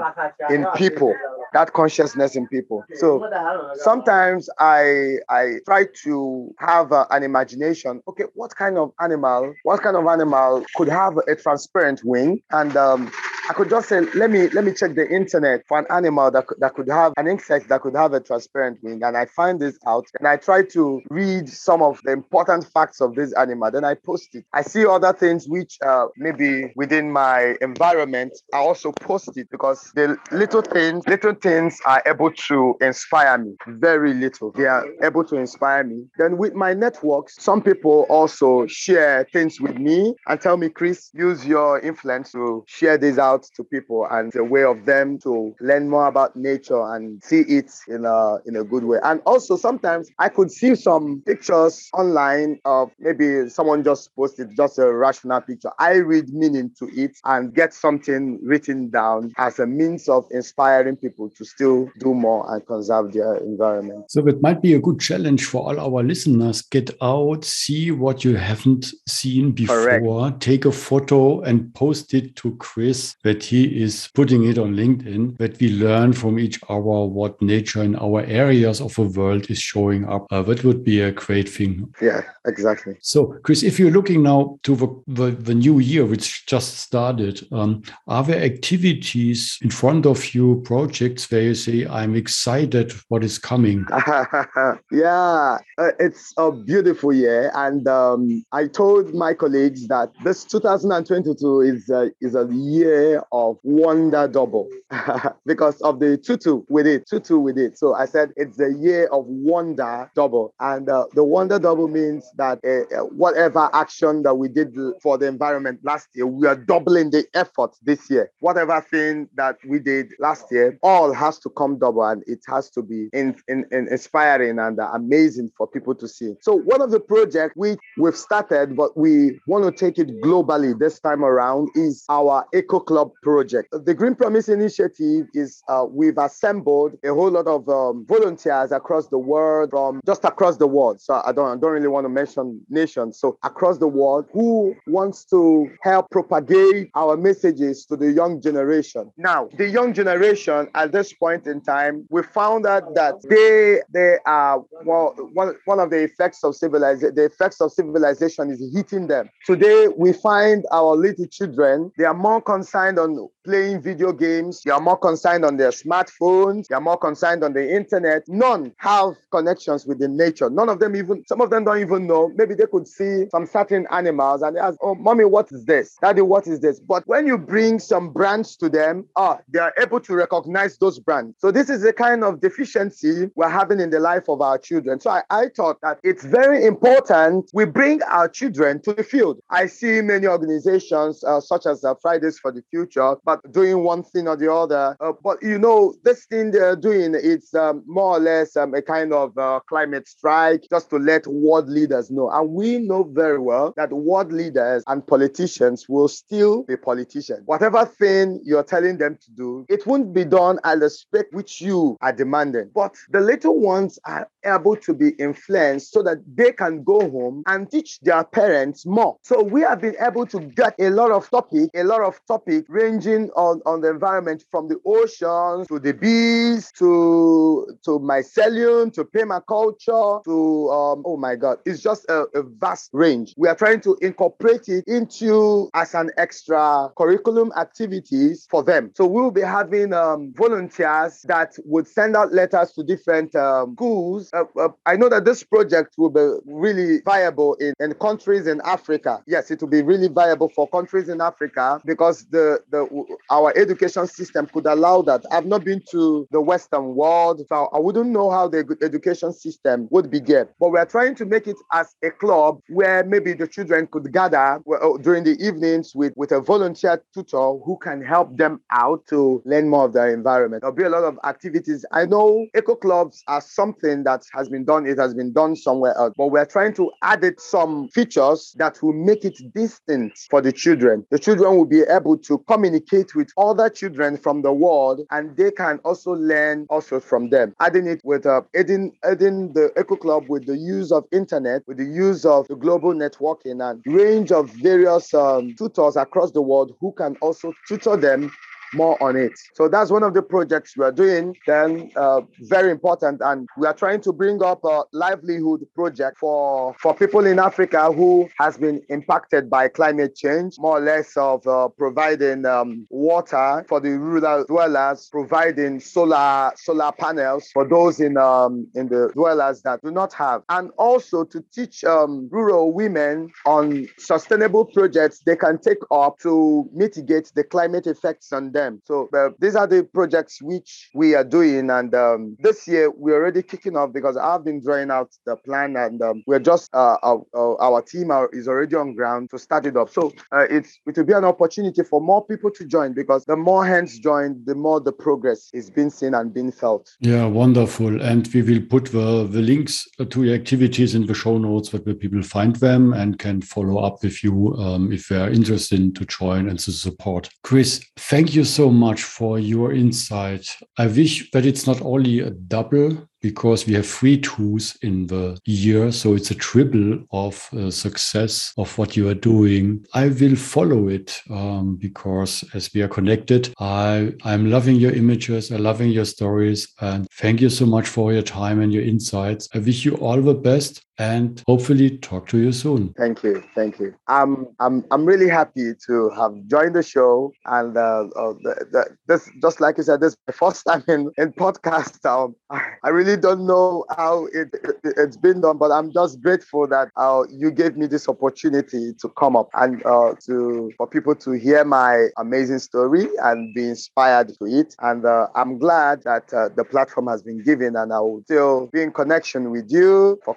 in 0.50 0.66
people 0.75 1.14
that 1.52 1.73
consciousness 1.73 2.35
in 2.37 2.47
people. 2.49 2.85
So 2.95 3.28
sometimes 3.76 4.49
I 4.59 5.16
I 5.28 5.59
try 5.66 5.87
to 6.04 6.54
have 6.59 6.92
an 6.92 7.23
imagination. 7.23 8.02
Okay, 8.09 8.25
what 8.35 8.54
kind 8.57 8.78
of 8.78 8.92
animal? 9.00 9.54
What 9.62 9.83
kind 9.83 9.97
of 9.97 10.07
animal 10.07 10.64
could 10.76 10.88
have 10.88 11.19
a 11.28 11.37
transparent 11.37 12.02
wing? 12.04 12.42
And 12.50 12.76
um, 12.76 13.12
I 13.49 13.54
could 13.54 13.68
just 13.68 13.88
say, 13.88 14.00
let 14.14 14.30
me 14.30 14.49
let 14.50 14.64
me 14.64 14.72
check 14.72 14.94
the 14.94 15.08
internet 15.08 15.66
for 15.66 15.78
an 15.78 15.87
animal 15.90 16.30
that 16.30 16.46
could, 16.46 16.61
that 16.61 16.75
could 16.75 16.88
have 16.88 17.12
an 17.16 17.26
insect 17.26 17.68
that 17.70 17.80
could 17.80 17.96
have 17.96 18.12
a 18.12 18.20
transparent 18.20 18.78
wing, 18.82 19.02
and 19.02 19.16
I 19.16 19.26
find 19.26 19.58
this 19.61 19.78
out, 19.87 20.06
and 20.18 20.28
I 20.28 20.37
try 20.37 20.62
to 20.72 21.00
read 21.11 21.49
some 21.49 21.82
of 21.82 22.00
the 22.04 22.12
important 22.12 22.66
facts 22.72 23.00
of 23.00 23.16
this 23.16 23.32
animal. 23.34 23.70
Then 23.70 23.84
I 23.84 23.94
post 23.94 24.34
it. 24.34 24.44
I 24.52 24.62
see 24.62 24.87
other 24.87 25.12
things 25.12 25.46
which 25.49 25.76
uh, 25.84 26.06
maybe 26.16 26.72
within 26.76 27.11
my 27.11 27.56
environment. 27.61 28.32
I 28.54 28.58
also 28.58 28.92
post 28.92 29.37
it 29.37 29.49
because 29.50 29.90
the 29.96 30.16
little 30.30 30.62
things, 30.62 31.06
little 31.08 31.34
things 31.34 31.78
are 31.84 32.02
able 32.07 32.31
to 32.48 32.76
inspire 32.81 33.38
me. 33.38 33.57
Very 33.66 34.14
little. 34.14 34.52
They 34.52 34.66
are 34.66 34.87
able 35.02 35.24
to 35.24 35.37
inspire 35.37 35.83
me. 35.83 36.05
Then 36.16 36.37
with 36.37 36.55
my 36.55 36.74
networks, 36.74 37.35
some 37.42 37.61
people 37.61 38.07
also 38.09 38.66
share 38.68 39.26
things 39.33 39.61
with 39.61 39.78
me 39.78 40.14
and 40.28 40.40
tell 40.40 40.57
me, 40.57 40.68
Chris, 40.68 41.11
use 41.12 41.44
your 41.44 41.81
influence 41.81 42.33
to 42.33 42.64
share 42.68 42.98
this 42.98 43.18
out 43.18 43.32
to 43.40 43.64
people 43.64 44.07
and 44.11 44.35
a 44.37 44.45
way 44.45 44.64
of 44.64 44.85
them 44.85 45.18
to 45.18 45.55
learn 45.61 45.88
more 45.88 46.07
about 46.07 46.37
nature 46.37 46.81
and 46.95 47.23
see 47.23 47.40
it 47.40 47.73
in 47.88 48.05
a 48.05 48.37
in 48.47 48.57
a 48.57 48.64
good 48.64 48.85
way. 48.85 48.99
And 49.03 49.21
also 49.27 49.57
sometimes 49.57 50.11
I 50.18 50.29
could 50.29 50.51
see 50.51 50.75
some 50.75 51.23
pictures 51.27 51.88
online 51.95 52.61
of 52.64 52.90
maybe 52.99 53.49
someone 53.49 53.83
just 53.83 54.14
posted 54.14 54.55
just 54.57 54.79
a 54.79 54.92
rational 54.92 55.40
picture. 55.40 55.71
I 55.79 55.95
read 55.95 56.29
meaning 56.33 56.71
to 56.79 56.88
it 56.95 57.16
and 57.25 57.55
get 57.55 57.75
something 57.75 58.38
written 58.42 58.90
down 58.90 59.33
as 59.38 59.59
a 59.59 59.66
means 59.66 60.09
of 60.09 60.27
inspiring 60.31 60.97
people 60.97 61.31
to 61.31 61.45
still 61.45 61.62
still 61.62 61.90
do 61.99 62.14
more 62.14 62.53
and 62.53 62.66
conserve 62.66 63.12
their 63.12 63.37
environment. 63.37 64.11
So 64.11 64.27
it 64.27 64.42
might 64.42 64.62
be 64.62 64.75
a 64.75 64.81
good 64.81 65.01
challenge 65.01 65.45
for 65.45 65.62
all 65.62 65.81
our 65.81 66.03
listeners. 66.03 66.62
Get 66.62 66.90
out, 67.01 67.45
see 67.45 67.90
what 67.90 68.25
you 68.25 68.37
haven't 68.37 68.92
seen 69.09 69.53
before, 69.53 69.77
Correct. 69.77 70.40
take 70.40 70.64
a 70.64 70.73
photo 70.73 71.40
and 71.42 71.73
post 71.75 72.14
it 72.14 72.37
to 72.37 72.57
Chris 72.57 73.14
that 73.22 73.44
he 73.44 73.82
is 73.82 74.08
putting 74.14 74.44
it 74.44 74.58
on 74.58 74.74
LinkedIn, 74.74 75.38
that 75.38 75.58
we 75.61 75.70
learn 75.70 76.12
from 76.12 76.38
each 76.38 76.58
other 76.68 76.80
what 76.80 77.40
nature 77.40 77.82
in 77.82 77.96
our 77.96 78.22
areas 78.22 78.80
of 78.80 78.94
the 78.94 79.02
world 79.02 79.50
is 79.50 79.58
showing 79.58 80.04
up. 80.08 80.26
Uh, 80.30 80.42
that 80.42 80.64
would 80.64 80.82
be 80.85 81.00
a 81.00 81.12
great 81.12 81.48
thing. 81.48 81.92
Yeah, 82.00 82.22
exactly. 82.46 82.96
So 83.00 83.38
Chris, 83.42 83.62
if 83.62 83.78
you're 83.78 83.90
looking 83.90 84.22
now 84.22 84.58
to 84.64 84.74
the, 84.74 85.02
the, 85.06 85.30
the 85.30 85.54
new 85.54 85.78
year, 85.78 86.04
which 86.04 86.46
just 86.46 86.78
started, 86.78 87.46
um, 87.52 87.82
are 88.08 88.24
there 88.24 88.42
activities 88.42 89.58
in 89.62 89.70
front 89.70 90.06
of 90.06 90.35
you, 90.35 90.62
projects 90.64 91.30
where 91.30 91.42
you 91.42 91.54
say, 91.54 91.87
I'm 91.87 92.16
excited 92.16 92.92
what 93.08 93.22
is 93.22 93.38
coming. 93.38 93.87
yeah, 94.90 95.58
uh, 95.78 95.90
it's 95.98 96.35
a 96.37 96.50
beautiful 96.50 97.12
year. 97.12 97.52
And 97.54 97.87
um, 97.87 98.44
I 98.52 98.66
told 98.66 99.14
my 99.14 99.35
colleagues 99.35 99.87
that 99.88 100.12
this 100.24 100.44
2022 100.44 101.61
is 101.61 101.88
a, 101.88 102.11
is 102.20 102.35
a 102.35 102.48
year 102.50 103.12
of 103.33 103.59
wonder 103.62 104.29
double 104.29 104.68
because 105.46 105.81
of 105.83 106.01
the 106.01 106.16
tutu 106.16 106.62
with 106.68 106.87
it, 106.87 107.07
tutu 107.09 107.38
with 107.38 107.59
it. 107.59 107.79
So 107.79 107.94
I 107.94 108.07
said 108.07 108.33
it's 108.37 108.61
a 108.61 108.72
year 108.72 109.07
of 109.07 109.27
wonder 109.27 110.11
double. 110.14 110.55
And 110.61 110.88
uh, 110.88 111.07
the 111.14 111.25
wonder 111.25 111.59
double 111.59 111.88
means 111.88 112.25
that 112.37 112.61
uh, 112.64 112.94
uh, 112.94 113.05
whatever 113.07 113.70
action 113.72 114.22
that 114.22 114.35
we 114.35 114.48
did 114.48 114.77
for 115.03 115.18
the 115.18 115.27
environment 115.27 115.81
last 115.83 116.09
year, 116.14 116.27
we 116.27 116.46
are 116.46 116.57
doubling 116.57 117.11
the 117.11 117.25
effort 117.35 117.75
this 117.83 118.11
year. 118.11 118.31
Whatever 118.40 118.81
thing 118.81 119.29
that 119.35 119.57
we 119.66 119.79
did 119.79 120.12
last 120.18 120.46
year, 120.51 120.79
all 120.83 121.12
has 121.12 121.38
to 121.40 121.51
come 121.51 121.79
double 121.79 122.05
and 122.05 122.22
it 122.27 122.40
has 122.48 122.70
to 122.70 122.83
be 122.83 123.09
in, 123.12 123.37
in, 123.48 123.64
in 123.70 123.88
inspiring 123.88 124.59
and 124.59 124.79
amazing 124.94 125.51
for 125.57 125.66
people 125.66 125.94
to 125.94 126.09
see. 126.09 126.35
So 126.40 126.55
one 126.55 126.81
of 126.81 126.90
the 126.90 127.01
projects 127.01 127.55
we, 127.57 127.77
we've 127.98 128.16
started, 128.16 128.77
but 128.77 128.96
we 128.96 129.40
want 129.46 129.64
to 129.64 129.72
take 129.72 129.98
it 129.98 130.20
globally 130.22 130.79
this 130.79 131.01
time 131.01 131.25
around 131.25 131.68
is 131.75 132.05
our 132.09 132.44
Eco 132.55 132.81
Club 132.81 133.01
project. 133.22 133.68
The 133.72 133.94
Green 133.94 134.14
Promise 134.14 134.48
Initiative 134.48 135.26
is 135.34 135.62
uh, 135.68 135.86
we've 135.88 136.18
assembled 136.18 136.96
a 137.04 137.08
whole 137.08 137.30
lot 137.30 137.46
of 137.46 137.68
um, 137.68 138.06
volunteers 138.06 138.72
across 138.72 139.08
the 139.08 139.18
world 139.18 139.70
from 139.70 140.00
just 140.06 140.24
across 140.24 140.56
the 140.56 140.66
world. 140.66 141.00
So 141.00 141.22
I 141.24 141.32
don't, 141.32 141.46
I 141.46 141.60
don't 141.60 141.72
really 141.72 141.88
want 141.88 142.04
to 142.04 142.08
mention 142.08 142.60
nations. 142.68 143.18
So 143.18 143.38
across 143.42 143.78
the 143.78 143.88
world 143.88 144.26
who 144.32 144.74
wants 144.86 145.24
to 145.26 145.70
help 145.82 146.10
propagate 146.10 146.90
our 146.94 147.16
messages 147.16 147.86
to 147.86 147.96
the 147.96 148.12
young 148.12 148.40
generation. 148.40 149.10
Now, 149.16 149.48
the 149.56 149.68
young 149.68 149.94
generation 149.94 150.68
at 150.74 150.92
this 150.92 151.12
point 151.12 151.46
in 151.46 151.60
time, 151.60 152.06
we 152.10 152.22
found 152.22 152.66
out 152.66 152.94
that 152.94 153.14
they 153.28 153.80
they 153.92 154.16
are 154.26 154.62
well 154.84 155.14
one, 155.32 155.54
one 155.64 155.80
of 155.80 155.90
the 155.90 156.02
effects 156.02 156.44
of 156.44 156.54
civilization 156.56 157.14
the 157.14 157.24
effects 157.24 157.60
of 157.60 157.72
civilization 157.72 158.50
is 158.50 158.62
hitting 158.74 159.06
them. 159.06 159.28
Today 159.46 159.88
we 159.96 160.12
find 160.12 160.64
our 160.72 160.96
little 160.96 161.26
children, 161.26 161.92
they 161.98 162.04
are 162.04 162.14
more 162.14 162.40
concerned 162.40 162.91
on 162.98 163.28
playing 163.44 163.83
video 163.83 164.12
games, 164.12 164.62
they 164.62 164.70
are 164.70 164.81
more 164.81 164.96
concerned 164.96 165.44
on 165.44 165.57
their 165.57 165.70
smartphones, 165.70 166.66
they 166.68 166.74
are 166.74 166.81
more 166.81 166.96
concerned 166.96 167.42
on 167.42 167.52
the 167.52 167.74
internet. 167.74 168.22
None 168.28 168.72
have 168.78 169.14
connections 169.31 169.87
with 169.87 169.98
the 169.98 170.09
nature. 170.09 170.50
None 170.50 170.68
of 170.68 170.78
them 170.78 170.94
even 170.96 171.24
some 171.26 171.40
of 171.40 171.50
them 171.50 171.64
don't 171.64 171.81
even 171.81 172.07
know. 172.07 172.31
Maybe 172.37 172.55
they 172.55 172.66
could 172.66 172.87
see 172.87 173.24
some 173.31 173.46
certain 173.46 173.87
animals 173.90 174.42
and 174.42 174.57
ask, 174.57 174.78
Oh, 174.83 174.94
mommy, 174.94 175.24
what 175.24 175.50
is 175.52 175.64
this? 175.64 175.96
Daddy, 176.00 176.22
what 176.22 176.46
is 176.46 176.61
this? 176.61 176.78
But 176.81 177.07
when 177.07 177.26
you 177.26 177.38
bring 177.38 177.78
some 177.78 178.12
brands 178.12 178.57
to 178.57 178.68
them, 178.68 179.07
ah, 179.16 179.38
they 179.48 179.59
are 179.59 179.72
able 179.81 180.00
to 180.00 180.14
recognize 180.14 180.78
those 180.78 180.98
brands. 180.98 181.37
So 181.38 181.50
this 181.50 181.70
is 181.70 181.83
the 181.83 181.92
kind 181.92 182.24
of 182.24 182.40
deficiency 182.40 183.31
we're 183.35 183.48
having 183.48 183.81
in 183.81 183.90
the 183.90 184.00
life 184.00 184.28
of 184.28 184.40
our 184.40 184.59
children. 184.59 185.00
So 185.00 185.11
I, 185.11 185.22
I 185.31 185.48
thought 185.48 185.78
that 185.83 185.98
it's 186.02 186.24
very 186.24 186.64
important 186.64 187.50
we 187.52 187.64
bring 187.64 188.02
our 188.05 188.28
children 188.28 188.81
to 188.83 188.92
the 188.92 189.02
field. 189.02 189.40
I 189.50 189.66
see 189.66 190.00
many 190.00 190.26
organizations 190.26 191.24
uh, 191.24 191.40
such 191.40 191.66
as 191.66 191.85
uh, 191.85 191.94
Fridays 192.00 192.38
for 192.38 192.52
the 192.52 192.62
Future 192.70 192.83
future, 192.92 193.16
but 193.33 193.53
doing 193.53 193.83
one 193.83 194.03
thing 194.03 194.29
or 194.29 194.37
the 194.37 194.53
other. 194.53 194.97
Uh, 195.01 195.12
but 195.23 195.42
you 195.42 195.59
know, 195.59 195.95
this 196.05 196.27
thing 196.27 196.51
they're 196.51 196.77
doing, 196.77 197.14
it's 197.14 197.55
um, 197.55 197.83
more 197.87 198.16
or 198.16 198.21
less 198.21 198.57
um, 198.57 198.75
a 198.75 198.83
kind 198.83 199.12
of 199.12 199.37
uh, 199.38 199.61
climate 199.68 200.09
strike 200.09 200.64
just 200.71 200.90
to 200.90 200.97
let 200.97 201.27
world 201.27 201.68
leaders 201.68 202.11
know. 202.11 202.31
And 202.31 202.51
we 202.51 202.79
know 202.79 203.05
very 203.05 203.38
well 203.38 203.73
that 203.77 203.92
world 203.92 204.33
leaders 204.33 204.83
and 204.87 205.07
politicians 205.07 205.88
will 205.88 206.09
still 206.09 206.64
be 206.64 206.77
politicians. 206.77 207.42
Whatever 207.47 207.85
thing 207.85 208.40
you're 208.45 208.62
telling 208.62 208.99
them 208.99 209.18
to 209.23 209.31
do, 209.31 209.66
it 209.68 209.87
won't 209.87 210.12
be 210.12 210.25
done 210.25 210.59
at 210.64 210.81
the 210.81 210.90
spec 210.90 211.27
which 211.33 211.61
you 211.61 211.97
are 212.01 212.12
demanding. 212.12 212.71
But 212.75 212.95
the 213.11 213.21
little 213.21 213.59
ones 213.59 213.99
are 214.05 214.29
able 214.45 214.77
to 214.77 214.95
be 214.95 215.11
influenced 215.11 215.92
so 215.92 216.03
that 216.03 216.18
they 216.35 216.53
can 216.53 216.83
go 216.83 217.09
home 217.11 217.42
and 217.47 217.71
teach 217.71 218.01
their 218.01 218.25
parents 218.25 218.85
more. 218.85 219.16
So 219.23 219.42
we 219.42 219.62
have 219.62 219.81
been 219.81 219.97
able 220.01 220.27
to 220.27 220.40
get 220.40 220.75
a 220.79 220.90
lot 220.90 221.11
of 221.11 221.31
topic, 221.31 221.71
a 221.75 221.85
lot 221.85 222.03
of 222.03 222.21
topic 222.27 222.64
ranging 222.68 223.21
on, 223.30 223.61
on 223.66 223.80
the 223.80 223.90
environment 223.90 224.44
from 224.50 224.68
the 224.68 224.76
oceans 224.85 225.68
to 225.68 225.78
the 225.78 225.92
bees 225.92 226.72
to 226.78 227.66
to 227.85 227.98
mycelium 227.98 228.92
to 228.92 229.04
permaculture 229.04 230.22
to 230.24 230.70
um, 230.70 231.02
oh 231.06 231.16
my 231.16 231.37
god, 231.37 231.58
it's 231.64 231.82
just 231.82 232.04
a, 232.08 232.26
a 232.35 232.42
vast 232.42 232.90
range. 232.92 233.35
We 233.37 233.48
are 233.48 233.54
trying 233.54 233.80
to 233.82 233.96
incorporate 234.00 234.68
it 234.68 234.85
into 234.87 235.70
as 235.74 235.94
an 235.94 236.11
extra 236.16 236.90
curriculum 236.96 237.52
activities 237.56 238.46
for 238.50 238.62
them. 238.62 238.90
So 238.94 239.06
we 239.06 239.20
will 239.20 239.30
be 239.30 239.42
having 239.42 239.92
um, 239.92 240.32
volunteers 240.37 241.22
that 241.28 241.52
would 241.64 241.87
send 241.87 242.16
out 242.16 242.32
letters 242.32 242.72
to 242.72 242.82
different 242.82 243.35
um, 243.35 243.74
schools 243.74 244.30
uh, 244.32 244.44
uh, 244.58 244.68
I 244.87 244.96
know 244.96 245.08
that 245.08 245.24
this 245.24 245.42
project 245.42 245.94
will 245.98 246.11
be 246.11 246.26
really 246.46 247.00
viable 247.04 247.54
in, 247.54 247.74
in 247.80 247.94
countries 247.94 248.46
in 248.46 248.61
Africa. 248.64 249.22
Yes, 249.26 249.50
it 249.50 249.61
will 249.61 249.68
be 249.68 249.82
really 249.82 250.08
viable 250.08 250.48
for 250.48 250.68
countries 250.68 251.08
in 251.08 251.20
Africa 251.20 251.80
because 251.85 252.24
the, 252.26 252.61
the 252.70 252.82
our 253.31 253.53
education 253.57 254.07
system 254.07 254.46
could 254.46 254.66
allow 254.66 255.03
that. 255.03 255.25
I've 255.31 255.46
not 255.46 255.64
been 255.64 255.83
to 255.90 256.27
the 256.31 256.40
Western 256.40 256.94
world, 256.94 257.42
so 257.48 257.68
I 257.72 257.79
wouldn't 257.79 258.11
know 258.11 258.31
how 258.31 258.48
the 258.48 258.64
education 258.83 259.33
system 259.33 259.88
would 259.90 260.11
begin. 260.11 260.48
But 260.61 260.72
we're 260.72 260.85
trying 260.85 261.14
to 261.16 261.25
make 261.25 261.46
it 261.46 261.57
as 261.72 261.94
a 262.03 262.11
club 262.11 262.61
where 262.68 263.05
maybe 263.05 263.33
the 263.33 263.46
children 263.46 263.87
could 263.90 264.12
gather 264.12 264.61
uh, 264.70 264.96
during 264.98 265.25
the 265.25 265.37
evenings 265.44 265.92
with, 265.94 266.12
with 266.16 266.33
a 266.33 266.40
volunteer 266.40 267.03
tutor 267.14 267.59
who 267.64 267.79
can 267.83 268.03
help 268.03 268.37
them 268.37 268.61
out 268.70 269.07
to 269.09 269.42
learn 269.44 269.68
more 269.68 269.85
of 269.87 269.92
their 269.92 270.12
environment. 270.12 270.62
There'll 270.62 270.77
be 270.77 270.85
a 270.85 270.90
lot 270.90 271.05
of 271.05 271.18
activities. 271.25 271.85
I 271.92 272.07
know 272.07 272.46
eco 272.57 272.75
clubs 272.75 273.22
are 273.29 273.40
something 273.40 274.05
that 274.05 274.22
has 274.35 274.48
been 274.48 274.64
done, 274.64 274.87
it 274.87 274.98
has 274.98 275.14
been 275.14 275.33
done 275.33 275.57
somewhere 275.57 275.96
else. 275.96 276.14
But 276.16 276.29
we're 276.29 276.44
trying 276.44 276.75
to 276.75 276.90
add 277.03 277.25
it 277.25 277.40
some 277.40 277.88
features 277.88 278.55
that 278.59 278.83
will 278.83 278.92
make 278.92 279.25
it 279.25 279.38
distinct 279.55 280.27
for 280.31 280.40
the 280.40 280.53
children. 280.53 281.05
The 281.11 281.18
children 281.18 281.57
will 281.57 281.66
be 281.66 281.83
able 281.83 282.18
to 282.18 282.38
communicate 282.48 283.01
with 283.14 283.30
other 283.36 283.68
children 283.68 284.16
from 284.16 284.42
the 284.42 284.52
world, 284.52 285.00
and 285.10 285.36
they 285.36 285.50
can 285.50 285.78
also 285.84 286.12
learn 286.12 286.66
also 286.70 287.00
from 287.00 287.30
them. 287.30 287.54
Adding 287.60 287.86
it 287.86 288.00
with 288.04 288.26
uh, 288.26 288.42
adding 288.54 288.92
adding 289.04 289.52
the 289.52 289.72
Eco 289.78 289.96
Club 289.96 290.24
with 290.28 290.46
the 290.46 290.56
use 290.56 290.92
of 290.92 291.04
internet, 291.12 291.62
with 291.66 291.78
the 291.78 291.84
use 291.84 292.24
of 292.24 292.48
the 292.48 292.56
global 292.56 292.92
networking 292.92 293.60
and 293.68 293.82
range 293.86 294.32
of 294.32 294.50
various 294.50 295.12
um, 295.14 295.54
tutors 295.56 295.96
across 295.96 296.32
the 296.32 296.42
world 296.42 296.74
who 296.80 296.92
can 296.92 297.16
also 297.20 297.52
tutor 297.66 297.96
them 297.96 298.30
more 298.74 299.02
on 299.02 299.16
it. 299.16 299.32
So 299.54 299.68
that's 299.68 299.90
one 299.90 300.02
of 300.02 300.14
the 300.14 300.22
projects 300.22 300.76
we 300.76 300.85
are 300.85 300.92
doing. 300.92 301.37
Then 301.46 301.90
uh, 301.96 302.22
very 302.40 302.70
important, 302.70 303.20
and 303.22 303.48
we 303.56 303.66
are 303.66 303.74
trying 303.74 304.00
to 304.02 304.12
bring 304.12 304.42
up 304.42 304.64
a 304.64 304.85
livelihood 304.92 305.66
project 305.74 306.18
for 306.18 306.74
for 306.78 306.94
people 306.94 307.26
in 307.26 307.38
Africa 307.38 307.92
who 307.92 308.28
has 308.38 308.56
been 308.56 308.82
impacted 308.88 309.50
by 309.50 309.68
climate 309.68 310.14
change, 310.14 310.54
more 310.58 310.78
or 310.78 310.80
less 310.80 311.16
of 311.16 311.46
uh, 311.46 311.68
providing 311.68 312.46
um, 312.46 312.87
water 312.90 313.64
for 313.68 313.80
the 313.80 313.90
rural 313.90 314.44
dwellers, 314.44 315.08
providing 315.11 315.80
solar 315.80 316.52
solar 316.56 316.92
panels 316.92 317.48
for 317.52 317.66
those 317.66 318.00
in 318.00 318.16
um, 318.16 318.66
in 318.74 318.88
the 318.88 319.11
dwellers 319.14 319.62
that 319.62 319.80
do 319.82 319.90
not 319.90 320.12
have, 320.12 320.42
and 320.48 320.70
also 320.78 321.24
to 321.24 321.44
teach 321.52 321.85
um, 321.85 322.28
rural 322.30 322.72
women 322.72 323.30
on 323.46 323.87
sustainable 323.98 324.64
projects 324.64 325.20
they 325.24 325.37
can 325.37 325.58
take 325.58 325.78
up 325.90 326.18
to 326.18 326.68
mitigate 326.72 327.30
the 327.35 327.44
climate 327.44 327.87
effects 327.87 328.32
on 328.32 328.52
them 328.52 328.62
them. 328.62 328.83
So 328.85 329.09
uh, 329.14 329.31
these 329.38 329.57
are 329.57 329.66
the 329.66 329.85
projects 329.85 330.40
which 330.40 330.90
we 330.94 331.14
are 331.14 331.25
doing. 331.25 331.70
And 331.70 331.94
um, 331.94 332.37
this 332.40 332.66
year 332.66 332.90
we're 332.90 333.16
already 333.16 333.42
kicking 333.42 333.77
off 333.77 333.92
because 333.92 334.16
I've 334.16 334.44
been 334.44 334.62
drawing 334.62 334.90
out 334.90 335.11
the 335.27 335.37
plan 335.37 335.77
and 335.77 336.01
um, 336.03 336.22
we're 336.27 336.38
just, 336.38 336.70
uh, 336.75 336.96
our, 337.03 337.22
our, 337.35 337.83
team 337.83 338.11
are, 338.11 338.29
is 338.33 338.48
already 338.48 338.77
on 338.77 338.94
ground 338.94 339.31
to 339.31 339.38
start 339.38 339.66
it 339.66 339.77
up. 339.77 339.90
So 339.90 340.12
uh, 340.33 340.46
it's, 340.48 340.81
it 340.87 340.96
will 340.96 341.05
be 341.05 341.12
an 341.12 341.25
opportunity 341.25 341.83
for 341.83 342.01
more 342.01 342.25
people 342.25 342.51
to 342.53 342.64
join 342.64 342.92
because 342.92 343.25
the 343.25 343.37
more 343.37 343.64
hands 343.66 343.98
join, 343.98 344.42
the 344.44 344.55
more 344.55 344.81
the 344.81 344.92
progress 344.92 345.51
is 345.53 345.70
being 345.70 345.90
seen 345.90 346.14
and 346.14 346.33
being 346.33 346.53
felt. 346.53 346.94
Yeah, 347.01 347.27
wonderful. 347.27 348.01
And 348.01 348.29
we 348.33 348.42
will 348.42 348.62
put 348.62 348.87
the, 348.87 349.27
the 349.27 349.42
links 349.42 349.87
to 349.98 350.22
your 350.22 350.35
activities 350.35 350.94
in 350.94 351.07
the 351.07 351.14
show 351.14 351.38
notes 351.38 351.70
that 351.70 351.85
where 351.85 351.94
people 351.94 352.22
find 352.22 352.57
them 352.57 352.92
and 352.92 353.18
can 353.18 353.40
follow 353.42 353.79
up 353.79 354.03
with 354.03 354.22
you 354.22 354.55
um, 354.57 354.92
if 354.92 355.09
they're 355.09 355.31
interested 355.31 355.94
to 355.96 356.05
join 356.05 356.48
and 356.48 356.59
to 356.59 356.72
support. 356.72 357.29
Chris, 357.42 357.85
thank 357.96 358.35
you 358.35 358.44
so 358.54 358.70
much 358.70 359.02
for 359.02 359.38
your 359.38 359.72
insight. 359.72 360.56
I 360.78 360.86
wish 360.86 361.30
that 361.32 361.46
it's 361.46 361.66
not 361.66 361.80
only 361.82 362.20
a 362.20 362.30
double 362.30 363.08
because 363.22 363.66
we 363.66 363.74
have 363.74 363.86
three 363.86 364.20
twos 364.20 364.76
in 364.82 365.06
the 365.06 365.38
year. 365.44 365.92
So 365.92 366.14
it's 366.14 366.30
a 366.30 366.34
triple 366.34 366.98
of 367.12 367.48
uh, 367.56 367.70
success 367.70 368.52
of 368.58 368.76
what 368.76 368.96
you 368.96 369.08
are 369.08 369.14
doing. 369.14 369.86
I 369.94 370.08
will 370.08 370.36
follow 370.36 370.88
it 370.88 371.22
um, 371.30 371.76
because 371.76 372.44
as 372.52 372.68
we 372.74 372.82
are 372.82 372.88
connected, 372.88 373.54
I, 373.58 374.12
I'm 374.24 374.50
loving 374.50 374.76
your 374.76 374.92
images. 374.92 375.50
I'm 375.50 375.62
loving 375.62 375.90
your 375.90 376.04
stories. 376.04 376.68
And 376.80 377.06
thank 377.12 377.40
you 377.40 377.48
so 377.48 377.64
much 377.64 377.86
for 377.86 378.12
your 378.12 378.22
time 378.22 378.60
and 378.60 378.72
your 378.72 378.82
insights. 378.82 379.48
I 379.54 379.58
wish 379.58 379.84
you 379.84 379.94
all 379.96 380.20
the 380.20 380.34
best 380.34 380.82
and 381.02 381.42
hopefully 381.48 381.98
talk 381.98 382.28
to 382.28 382.38
you 382.38 382.52
soon. 382.52 382.94
Thank 382.96 383.24
you. 383.24 383.42
Thank 383.56 383.80
you. 383.80 383.92
I'm, 384.06 384.46
I'm, 384.60 384.84
I'm 384.92 385.04
really 385.04 385.28
happy 385.28 385.72
to 385.86 386.10
have 386.10 386.32
joined 386.46 386.76
the 386.76 386.82
show. 386.82 387.32
And 387.46 387.76
uh, 387.76 388.04
uh, 388.14 388.34
the, 388.44 388.66
the, 388.70 388.96
this, 389.08 389.28
just 389.42 389.60
like 389.60 389.78
you 389.78 389.82
said, 389.82 390.00
this 390.00 390.12
is 390.12 390.18
my 390.28 390.32
first 390.32 390.64
time 390.64 390.84
in, 390.86 391.10
in 391.18 391.32
podcast. 391.32 392.06
Um, 392.06 392.36
I, 392.50 392.90
really 392.90 393.16
don't 393.16 393.46
know 393.46 393.84
how 393.96 394.26
it, 394.26 394.50
it, 394.84 394.94
has 394.96 395.16
been 395.16 395.40
done, 395.40 395.58
but 395.58 395.72
I'm 395.72 395.92
just 395.92 396.22
grateful 396.22 396.68
that 396.68 396.90
uh, 396.96 397.24
you 397.30 397.50
gave 397.50 397.76
me 397.76 397.86
this 397.86 398.08
opportunity 398.08 398.92
to 399.00 399.08
come 399.18 399.34
up 399.34 399.48
and 399.54 399.84
uh, 399.84 400.14
to 400.26 400.70
for 400.76 400.86
people 400.86 401.16
to 401.16 401.32
hear 401.32 401.64
my 401.64 402.08
amazing 402.18 402.60
story 402.60 403.08
and 403.24 403.52
be 403.54 403.68
inspired 403.70 404.28
to 404.28 404.44
it. 404.46 404.76
And 404.80 405.04
uh, 405.04 405.28
I'm 405.34 405.58
glad 405.58 406.02
that 406.04 406.32
uh, 406.32 406.50
the 406.54 406.64
platform 406.64 407.08
has 407.08 407.22
been 407.22 407.42
given, 407.42 407.74
and 407.74 407.92
I 407.92 408.00
will 408.00 408.22
still 408.24 408.68
be 408.68 408.82
in 408.82 408.92
connection 408.92 409.50
with 409.50 409.66
you 409.70 410.20
for 410.24 410.34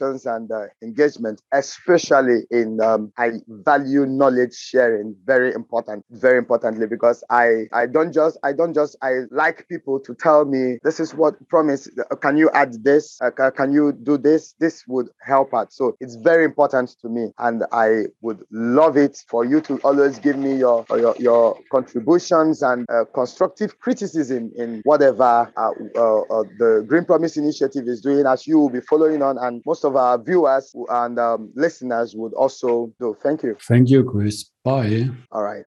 and 0.00 0.50
uh, 0.50 0.66
engagement, 0.82 1.42
especially 1.52 2.42
in 2.50 2.80
um, 2.80 3.12
I 3.18 3.32
value 3.48 4.06
knowledge 4.06 4.54
sharing 4.54 5.16
very 5.24 5.52
important, 5.52 6.04
very 6.10 6.38
importantly 6.38 6.86
because 6.86 7.24
I 7.30 7.66
I 7.72 7.86
don't 7.86 8.12
just 8.12 8.38
I 8.42 8.52
don't 8.52 8.74
just 8.74 8.96
I 9.02 9.22
like 9.30 9.66
people 9.68 10.00
to 10.00 10.14
tell 10.14 10.44
me 10.44 10.78
this 10.82 11.00
is 11.00 11.14
what 11.14 11.34
promise 11.48 11.88
uh, 11.98 12.16
can 12.16 12.36
you 12.36 12.50
add 12.50 12.84
this? 12.84 13.18
Uh, 13.20 13.30
can 13.50 13.72
you 13.72 13.92
do 13.92 14.18
this? 14.18 14.54
This 14.58 14.84
would 14.86 15.08
help 15.22 15.54
out. 15.54 15.72
So 15.72 15.96
it's 16.00 16.16
very 16.16 16.44
important 16.44 16.94
to 17.02 17.08
me, 17.08 17.32
and 17.38 17.64
I 17.72 18.04
would 18.20 18.42
love 18.50 18.96
it 18.96 19.22
for 19.28 19.44
you 19.44 19.60
to 19.62 19.78
always 19.78 20.18
give 20.18 20.36
me 20.36 20.56
your 20.56 20.84
your, 20.90 21.14
your 21.18 21.58
contributions 21.70 22.62
and 22.62 22.86
uh, 22.90 23.04
constructive 23.14 23.78
criticism 23.80 24.52
in 24.56 24.80
whatever 24.84 25.52
uh, 25.56 25.70
uh, 25.70 26.44
the 26.58 26.84
Green 26.86 27.04
Promise 27.04 27.36
Initiative 27.36 27.86
is 27.88 28.00
doing, 28.00 28.26
as 28.26 28.46
you 28.46 28.58
will 28.58 28.70
be 28.70 28.80
following 28.80 29.22
on, 29.22 29.38
and 29.38 29.62
most 29.74 29.84
of 29.84 29.96
our 29.96 30.16
viewers 30.22 30.72
and 30.88 31.18
um, 31.18 31.50
listeners 31.56 32.14
would 32.14 32.32
also 32.34 32.92
do. 33.00 33.16
Thank 33.20 33.42
you. 33.42 33.56
Thank 33.60 33.90
you, 33.90 34.04
Chris. 34.04 34.44
Bye. 34.62 35.08
All 35.32 35.42
right. 35.42 35.64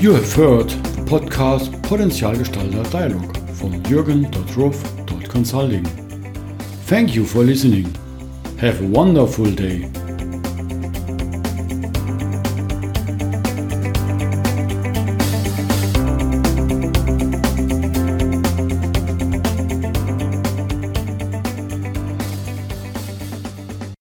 You 0.00 0.14
have 0.14 0.32
heard 0.32 0.70
the 0.70 1.02
podcast 1.06 1.70
Potenzialgestalter 1.82 2.90
Dialog 2.90 3.36
from 3.58 3.82
jürgen.ruf.consulting. 3.82 5.84
Thank 6.86 7.14
you 7.14 7.26
for 7.26 7.44
listening. 7.44 7.94
Have 8.58 8.80
a 8.80 8.86
wonderful 8.86 9.50
day. 9.50 9.90